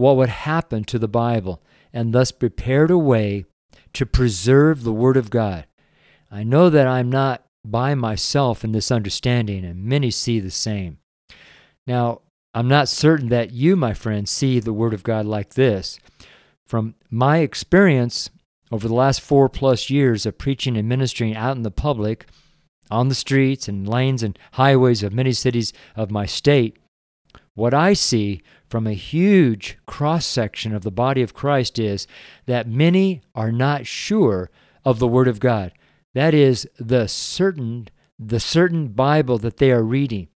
what 0.00 0.16
would 0.16 0.30
happen 0.30 0.82
to 0.84 0.98
the 0.98 1.08
Bible 1.08 1.62
and 1.92 2.12
thus 2.12 2.32
prepared 2.32 2.90
a 2.90 2.98
way 2.98 3.44
to 3.92 4.06
preserve 4.06 4.82
the 4.82 4.92
Word 4.92 5.16
of 5.16 5.30
God. 5.30 5.66
I 6.30 6.42
know 6.42 6.70
that 6.70 6.86
I'm 6.86 7.10
not 7.10 7.44
by 7.64 7.94
myself 7.94 8.64
in 8.64 8.72
this 8.72 8.90
understanding, 8.90 9.64
and 9.64 9.84
many 9.84 10.10
see 10.10 10.40
the 10.40 10.50
same. 10.50 10.98
Now, 11.86 12.22
I'm 12.54 12.68
not 12.68 12.88
certain 12.88 13.28
that 13.28 13.52
you, 13.52 13.76
my 13.76 13.94
friends, 13.94 14.30
see 14.30 14.58
the 14.58 14.72
Word 14.72 14.94
of 14.94 15.02
God 15.02 15.26
like 15.26 15.54
this. 15.54 15.98
From 16.66 16.94
my 17.10 17.38
experience 17.38 18.30
over 18.72 18.88
the 18.88 18.94
last 18.94 19.20
four 19.20 19.48
plus 19.48 19.90
years 19.90 20.24
of 20.24 20.38
preaching 20.38 20.76
and 20.76 20.88
ministering 20.88 21.36
out 21.36 21.56
in 21.56 21.62
the 21.62 21.70
public, 21.70 22.26
on 22.90 23.08
the 23.08 23.14
streets 23.14 23.68
and 23.68 23.88
lanes 23.88 24.22
and 24.22 24.38
highways 24.52 25.02
of 25.02 25.12
many 25.12 25.32
cities 25.32 25.72
of 25.94 26.10
my 26.10 26.26
state, 26.26 26.76
what 27.54 27.74
I 27.74 27.92
see 27.92 28.42
from 28.70 28.86
a 28.86 28.92
huge 28.94 29.76
cross 29.84 30.24
section 30.24 30.72
of 30.72 30.82
the 30.82 30.92
body 30.92 31.22
of 31.22 31.34
Christ 31.34 31.78
is 31.78 32.06
that 32.46 32.68
many 32.68 33.20
are 33.34 33.50
not 33.50 33.86
sure 33.86 34.48
of 34.84 35.00
the 35.00 35.08
Word 35.08 35.26
of 35.26 35.40
God. 35.40 35.72
That 36.14 36.34
is 36.34 36.68
the 36.78 37.08
certain 37.08 37.88
the 38.18 38.40
certain 38.40 38.88
Bible 38.88 39.38
that 39.38 39.56
they 39.56 39.72
are 39.72 39.82
reading. 39.82 40.28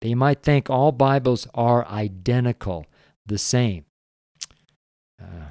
They 0.00 0.14
might 0.14 0.42
think 0.42 0.70
all 0.70 0.90
Bibles 0.90 1.46
are 1.54 1.86
identical, 1.86 2.86
the 3.26 3.36
same. 3.36 3.84
Uh, 5.20 5.50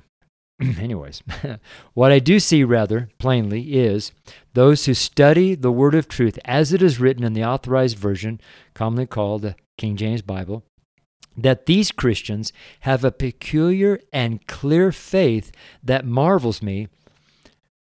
anyways, 0.80 1.22
what 1.94 2.12
I 2.12 2.18
do 2.20 2.40
see 2.40 2.64
rather 2.64 3.10
plainly 3.20 3.76
is 3.78 4.12
those 4.56 4.86
who 4.86 4.96
study 4.96 5.54
the 5.54 5.72
Word 5.72 5.94
of 5.94 6.08
truth 6.08 6.40
as 6.44 6.74
it 6.74 6.82
is 6.82 7.00
written 7.00 7.24
in 7.24 7.34
the 7.34 7.46
authorized 7.46 7.98
version, 7.98 8.42
commonly 8.74 9.06
called 9.06 9.44
the 9.44 9.56
King 9.78 9.96
James 9.96 10.24
Bible, 10.24 10.64
that 11.38 11.66
these 11.66 11.92
Christians 11.92 12.52
have 12.82 13.04
a 13.04 13.12
peculiar 13.12 14.00
and 14.12 14.46
clear 14.48 14.92
faith 14.92 15.52
that 15.84 16.06
marvels 16.06 16.62
me 16.62 16.88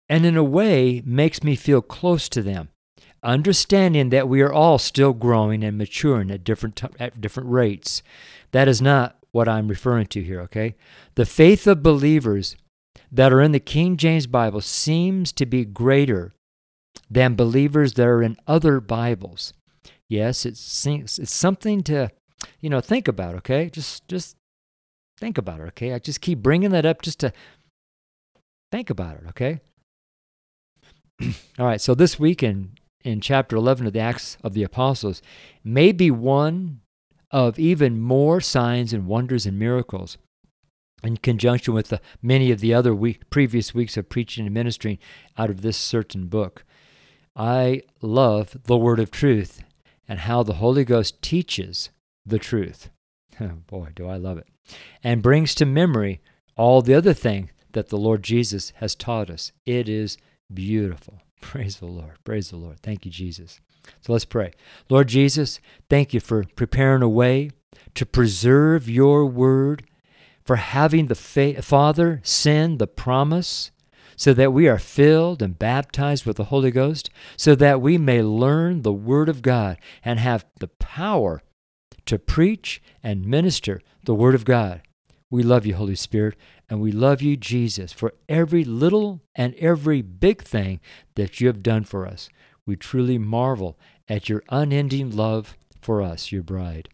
and 0.08 0.24
in 0.24 0.36
a 0.36 0.44
way 0.44 1.02
makes 1.04 1.42
me 1.42 1.56
feel 1.56 1.82
close 1.82 2.28
to 2.30 2.42
them 2.42 2.68
understanding 3.22 4.10
that 4.10 4.28
we 4.28 4.40
are 4.40 4.52
all 4.52 4.78
still 4.78 5.12
growing 5.12 5.64
and 5.64 5.76
maturing 5.76 6.30
at 6.30 6.44
different 6.44 6.80
at 7.00 7.20
different 7.20 7.48
rates 7.48 8.00
that 8.52 8.68
is 8.68 8.80
not 8.80 9.18
what 9.30 9.48
I'm 9.48 9.68
referring 9.68 10.06
to 10.08 10.22
here, 10.22 10.40
okay? 10.42 10.74
The 11.14 11.26
faith 11.26 11.66
of 11.66 11.82
believers 11.82 12.56
that 13.12 13.32
are 13.32 13.40
in 13.40 13.52
the 13.52 13.60
King 13.60 13.96
James 13.96 14.26
Bible 14.26 14.60
seems 14.60 15.32
to 15.32 15.46
be 15.46 15.64
greater 15.64 16.34
than 17.10 17.34
believers 17.34 17.94
that 17.94 18.06
are 18.06 18.22
in 18.22 18.36
other 18.46 18.80
Bibles. 18.80 19.52
Yes, 20.08 20.46
it's, 20.46 20.86
it's 20.86 21.32
something 21.32 21.82
to, 21.84 22.10
you 22.60 22.70
know, 22.70 22.80
think 22.80 23.08
about, 23.08 23.34
okay? 23.36 23.70
Just 23.70 24.06
just 24.08 24.36
think 25.18 25.38
about 25.38 25.60
it, 25.60 25.68
okay? 25.68 25.92
I 25.92 25.98
just 25.98 26.20
keep 26.20 26.38
bringing 26.38 26.70
that 26.70 26.86
up 26.86 27.02
just 27.02 27.20
to 27.20 27.32
think 28.70 28.90
about 28.90 29.16
it, 29.16 29.24
okay? 29.28 29.60
All 31.58 31.66
right, 31.66 31.80
so 31.80 31.94
this 31.94 32.18
week 32.18 32.42
in, 32.42 32.72
in 33.04 33.20
chapter 33.20 33.56
11 33.56 33.86
of 33.86 33.92
the 33.92 34.00
Acts 34.00 34.38
of 34.44 34.54
the 34.54 34.62
Apostles 34.62 35.20
may 35.64 35.92
be 35.92 36.10
one 36.10 36.80
of 37.30 37.58
even 37.58 38.00
more 38.00 38.40
signs 38.40 38.92
and 38.92 39.06
wonders 39.06 39.44
and 39.44 39.58
miracles 39.58 40.16
in 41.02 41.16
conjunction 41.16 41.74
with 41.74 41.88
the, 41.88 42.00
many 42.22 42.50
of 42.50 42.60
the 42.60 42.74
other 42.74 42.94
week, 42.94 43.28
previous 43.30 43.74
weeks 43.74 43.96
of 43.96 44.08
preaching 44.08 44.46
and 44.46 44.54
ministering 44.54 44.98
out 45.36 45.50
of 45.50 45.62
this 45.62 45.76
certain 45.76 46.26
book. 46.26 46.64
I 47.36 47.82
love 48.00 48.56
the 48.64 48.76
word 48.76 48.98
of 48.98 49.10
truth 49.10 49.62
and 50.08 50.20
how 50.20 50.42
the 50.42 50.54
Holy 50.54 50.84
Ghost 50.84 51.22
teaches 51.22 51.90
the 52.28 52.38
truth. 52.38 52.90
Oh 53.40 53.60
boy, 53.68 53.90
do 53.94 54.08
I 54.08 54.16
love 54.16 54.38
it. 54.38 54.48
And 55.04 55.22
brings 55.22 55.54
to 55.54 55.64
memory 55.64 56.20
all 56.56 56.82
the 56.82 56.94
other 56.94 57.12
things 57.12 57.50
that 57.70 57.88
the 57.88 57.96
Lord 57.96 58.24
Jesus 58.24 58.72
has 58.76 58.96
taught 58.96 59.30
us. 59.30 59.52
It 59.64 59.88
is 59.88 60.18
beautiful. 60.52 61.20
Praise 61.40 61.76
the 61.76 61.86
Lord. 61.86 62.18
Praise 62.24 62.50
the 62.50 62.56
Lord. 62.56 62.80
Thank 62.80 63.04
you, 63.04 63.12
Jesus. 63.12 63.60
So 64.00 64.12
let's 64.12 64.24
pray. 64.24 64.50
Lord 64.90 65.06
Jesus, 65.06 65.60
thank 65.88 66.12
you 66.12 66.18
for 66.18 66.42
preparing 66.56 67.02
a 67.02 67.08
way 67.08 67.52
to 67.94 68.04
preserve 68.04 68.88
your 68.88 69.24
word, 69.24 69.84
for 70.44 70.56
having 70.56 71.06
the 71.06 71.14
fa- 71.14 71.62
Father 71.62 72.20
send 72.24 72.78
the 72.80 72.88
promise 72.88 73.70
so 74.16 74.34
that 74.34 74.52
we 74.52 74.66
are 74.66 74.78
filled 74.78 75.42
and 75.42 75.58
baptized 75.58 76.26
with 76.26 76.36
the 76.36 76.44
Holy 76.44 76.72
Ghost, 76.72 77.08
so 77.36 77.54
that 77.54 77.80
we 77.80 77.98
may 77.98 78.20
learn 78.20 78.82
the 78.82 78.92
Word 78.92 79.28
of 79.28 79.42
God 79.42 79.78
and 80.04 80.18
have 80.18 80.44
the 80.58 80.66
power 80.66 81.40
to 82.08 82.18
preach 82.18 82.82
and 83.02 83.24
minister 83.24 83.80
the 84.04 84.14
Word 84.14 84.34
of 84.34 84.44
God. 84.44 84.82
We 85.30 85.42
love 85.42 85.66
you, 85.66 85.74
Holy 85.74 85.94
Spirit, 85.94 86.36
and 86.68 86.80
we 86.80 86.90
love 86.90 87.22
you, 87.22 87.36
Jesus, 87.36 87.92
for 87.92 88.14
every 88.28 88.64
little 88.64 89.20
and 89.34 89.54
every 89.56 90.02
big 90.02 90.42
thing 90.42 90.80
that 91.16 91.40
you 91.40 91.46
have 91.46 91.62
done 91.62 91.84
for 91.84 92.06
us 92.06 92.28
we 92.68 92.76
truly 92.76 93.16
marvel 93.16 93.78
at 94.08 94.28
your 94.28 94.42
unending 94.50 95.16
love 95.16 95.56
for 95.80 96.02
us, 96.02 96.30
your 96.30 96.42
bride. 96.42 96.90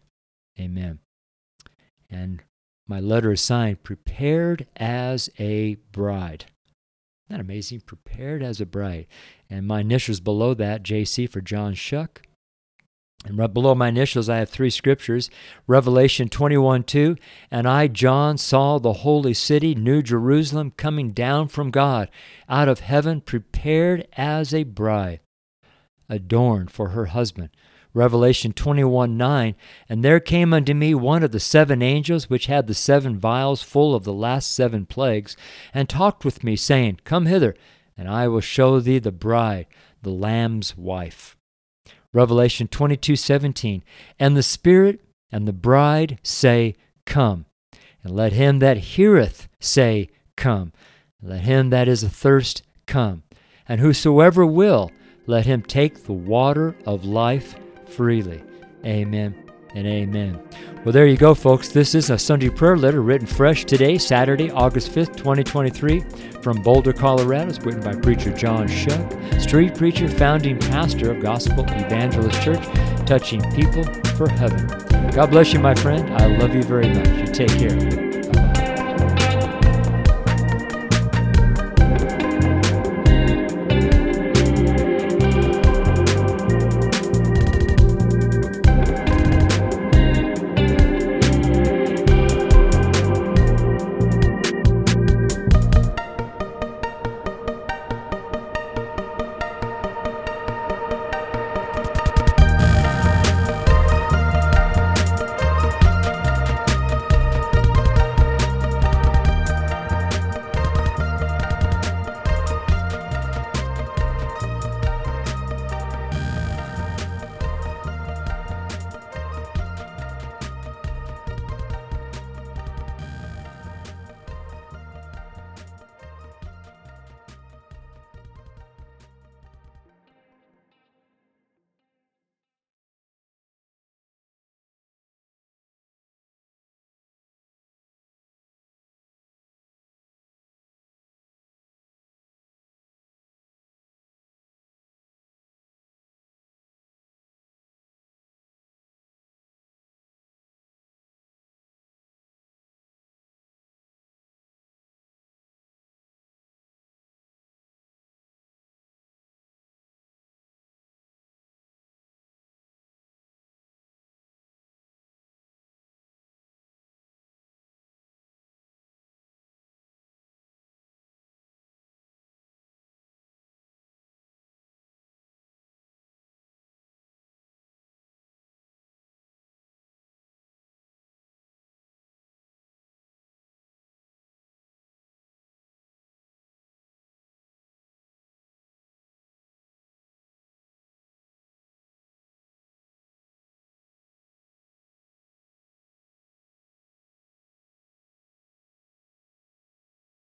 Amen. 0.57 0.99
And 2.09 2.43
my 2.87 3.01
letter 3.01 3.33
is 3.33 3.41
signed, 3.41 3.83
Prepared 3.83 4.67
as 4.77 5.29
a 5.37 5.75
Bride. 5.91 6.45
Isn't 7.27 7.29
that 7.29 7.39
amazing? 7.41 7.81
Prepared 7.81 8.41
as 8.41 8.61
a 8.61 8.65
bride. 8.65 9.07
And 9.49 9.67
my 9.67 9.81
initials 9.81 10.21
below 10.21 10.53
that, 10.53 10.83
JC 10.83 11.29
for 11.29 11.41
John 11.41 11.73
Shuck. 11.73 12.21
And 13.25 13.39
right 13.39 13.51
below 13.51 13.73
my 13.73 13.87
initials, 13.87 14.29
I 14.29 14.37
have 14.37 14.49
three 14.49 14.69
scriptures 14.69 15.31
Revelation 15.67 16.29
21 16.29 16.83
2. 16.83 17.17
And 17.49 17.67
I, 17.67 17.87
John, 17.87 18.37
saw 18.37 18.77
the 18.77 18.93
holy 18.93 19.33
city, 19.33 19.73
New 19.73 20.03
Jerusalem, 20.03 20.71
coming 20.77 21.11
down 21.11 21.47
from 21.47 21.71
God 21.71 22.09
out 22.47 22.69
of 22.69 22.81
heaven, 22.81 23.21
prepared 23.21 24.07
as 24.15 24.53
a 24.53 24.63
bride 24.63 25.21
adorned 26.07 26.71
for 26.71 26.89
her 26.89 27.07
husband. 27.07 27.49
Revelation 27.93 28.51
21 28.51 29.17
9. 29.17 29.55
And 29.87 30.03
there 30.03 30.19
came 30.19 30.53
unto 30.53 30.73
me 30.73 30.93
one 30.93 31.23
of 31.23 31.31
the 31.31 31.39
seven 31.39 31.81
angels 31.81 32.29
which 32.29 32.45
had 32.47 32.67
the 32.67 32.73
seven 32.73 33.17
vials 33.17 33.63
full 33.63 33.95
of 33.95 34.03
the 34.03 34.13
last 34.13 34.53
seven 34.53 34.85
plagues, 34.85 35.37
and 35.73 35.87
talked 35.87 36.25
with 36.25 36.43
me, 36.43 36.55
saying, 36.55 36.99
Come 37.05 37.25
hither, 37.25 37.55
and 37.97 38.09
I 38.09 38.27
will 38.27 38.41
show 38.41 38.79
thee 38.79 38.99
the 38.99 39.11
bride, 39.11 39.67
the 40.01 40.11
Lamb's 40.11 40.77
wife. 40.77 41.34
Revelation 42.15 42.69
22:17, 42.69 43.83
And 44.17 44.37
the 44.37 44.41
Spirit 44.41 45.01
and 45.31 45.45
the 45.45 45.53
bride 45.53 46.17
say, 46.23 46.75
Come. 47.05 47.45
And 48.03 48.15
let 48.15 48.31
him 48.31 48.59
that 48.59 48.77
heareth 48.77 49.49
say, 49.59 50.09
Come. 50.37 50.71
let 51.21 51.41
him 51.41 51.71
that 51.71 51.89
is 51.89 52.03
athirst 52.03 52.63
come. 52.85 53.23
And 53.67 53.81
whosoever 53.81 54.45
will, 54.45 54.91
let 55.27 55.45
him 55.45 55.61
take 55.61 56.03
the 56.05 56.13
water 56.13 56.75
of 56.85 57.03
life 57.03 57.55
freely. 57.85 58.41
Amen 58.85 59.44
and 59.75 59.85
amen. 59.85 60.39
Well, 60.83 60.93
there 60.93 61.05
you 61.05 61.17
go, 61.17 61.35
folks. 61.35 61.69
This 61.69 61.95
is 61.95 62.09
a 62.09 62.17
Sunday 62.17 62.49
prayer 62.49 62.77
letter 62.77 63.01
written 63.01 63.27
fresh 63.27 63.65
today, 63.65 63.97
Saturday, 63.97 64.49
August 64.51 64.91
5th, 64.91 65.15
2023, 65.17 65.99
from 66.41 66.61
Boulder, 66.61 66.93
Colorado. 66.93 67.49
It's 67.49 67.59
written 67.59 67.81
by 67.81 67.95
preacher 67.95 68.31
John 68.31 68.67
Shuck, 68.67 69.13
street 69.39 69.75
preacher, 69.75 70.07
founding 70.07 70.59
pastor 70.59 71.11
of 71.11 71.21
Gospel 71.21 71.65
Evangelist 71.67 72.41
Church, 72.41 72.63
touching 73.05 73.41
people 73.53 73.83
for 74.15 74.29
heaven. 74.29 74.67
God 75.11 75.31
bless 75.31 75.53
you, 75.53 75.59
my 75.59 75.75
friend. 75.75 76.13
I 76.15 76.37
love 76.37 76.55
you 76.55 76.63
very 76.63 76.87
much. 76.87 77.07
You 77.07 77.27
take 77.27 77.49
care. 77.49 78.04